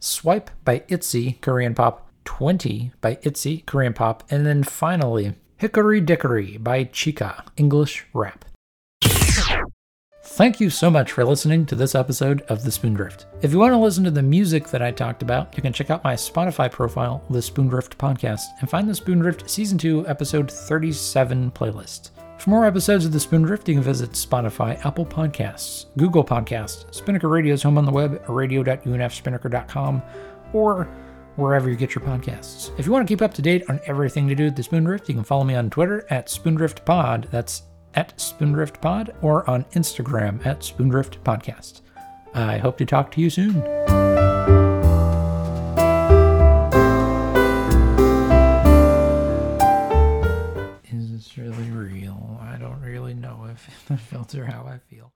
Swipe 0.02 0.50
by 0.64 0.82
Itzy 0.88 1.32
Korean 1.42 1.74
pop, 1.74 2.10
20 2.24 2.92
by 3.02 3.18
Itzy 3.22 3.58
Korean 3.66 3.92
pop, 3.92 4.24
and 4.30 4.46
then 4.46 4.62
finally 4.62 5.34
Hickory 5.58 6.00
Dickory 6.00 6.56
by 6.56 6.86
Chika 6.86 7.44
English 7.58 8.06
rap. 8.14 8.46
Thank 10.22 10.58
you 10.58 10.70
so 10.70 10.90
much 10.90 11.12
for 11.12 11.22
listening 11.22 11.66
to 11.66 11.74
this 11.74 11.94
episode 11.94 12.40
of 12.42 12.62
The 12.62 12.70
Spoondrift. 12.70 13.26
If 13.42 13.52
you 13.52 13.58
want 13.58 13.74
to 13.74 13.78
listen 13.78 14.04
to 14.04 14.10
the 14.10 14.22
music 14.22 14.68
that 14.68 14.80
I 14.80 14.90
talked 14.90 15.22
about, 15.22 15.54
you 15.54 15.62
can 15.62 15.72
check 15.72 15.90
out 15.90 16.02
my 16.02 16.14
Spotify 16.14 16.72
profile, 16.72 17.22
The 17.28 17.40
Spoondrift 17.40 17.96
Podcast, 17.96 18.44
and 18.60 18.70
find 18.70 18.88
the 18.88 18.94
Spoondrift 18.94 19.50
Season 19.50 19.76
2, 19.76 20.08
Episode 20.08 20.50
37 20.50 21.50
playlist. 21.50 22.10
For 22.40 22.48
more 22.48 22.64
episodes 22.64 23.04
of 23.04 23.12
The 23.12 23.18
Spoondrift, 23.18 23.68
you 23.68 23.74
can 23.74 23.82
visit 23.82 24.12
Spotify, 24.12 24.82
Apple 24.86 25.04
Podcasts, 25.04 25.84
Google 25.98 26.24
Podcasts, 26.24 26.86
Spinnaker 26.94 27.28
Radio's 27.28 27.62
home 27.62 27.76
on 27.76 27.84
the 27.84 27.92
web, 27.92 28.24
radio.unfspinnaker.com, 28.28 30.02
or 30.54 30.84
wherever 31.36 31.68
you 31.68 31.76
get 31.76 31.94
your 31.94 32.02
podcasts. 32.02 32.70
If 32.78 32.86
you 32.86 32.92
want 32.92 33.06
to 33.06 33.12
keep 33.12 33.20
up 33.20 33.34
to 33.34 33.42
date 33.42 33.68
on 33.68 33.78
everything 33.84 34.26
to 34.26 34.34
do 34.34 34.44
with 34.44 34.56
The 34.56 34.62
Spoondrift, 34.62 35.06
you 35.08 35.14
can 35.14 35.22
follow 35.22 35.44
me 35.44 35.54
on 35.54 35.68
Twitter 35.68 36.06
at 36.08 36.28
SpoondriftPod. 36.28 37.28
That's 37.30 37.64
at 37.92 38.16
SpoondriftPod, 38.16 39.22
or 39.22 39.48
on 39.48 39.64
Instagram 39.74 40.44
at 40.46 40.60
Spoondrift 40.60 41.18
Podcast. 41.18 41.82
I 42.32 42.56
hope 42.56 42.78
to 42.78 42.86
talk 42.86 43.10
to 43.12 43.20
you 43.20 43.28
soon. 43.28 44.09
filter 54.08 54.44
how 54.44 54.64
I 54.64 54.78
feel. 54.88 55.12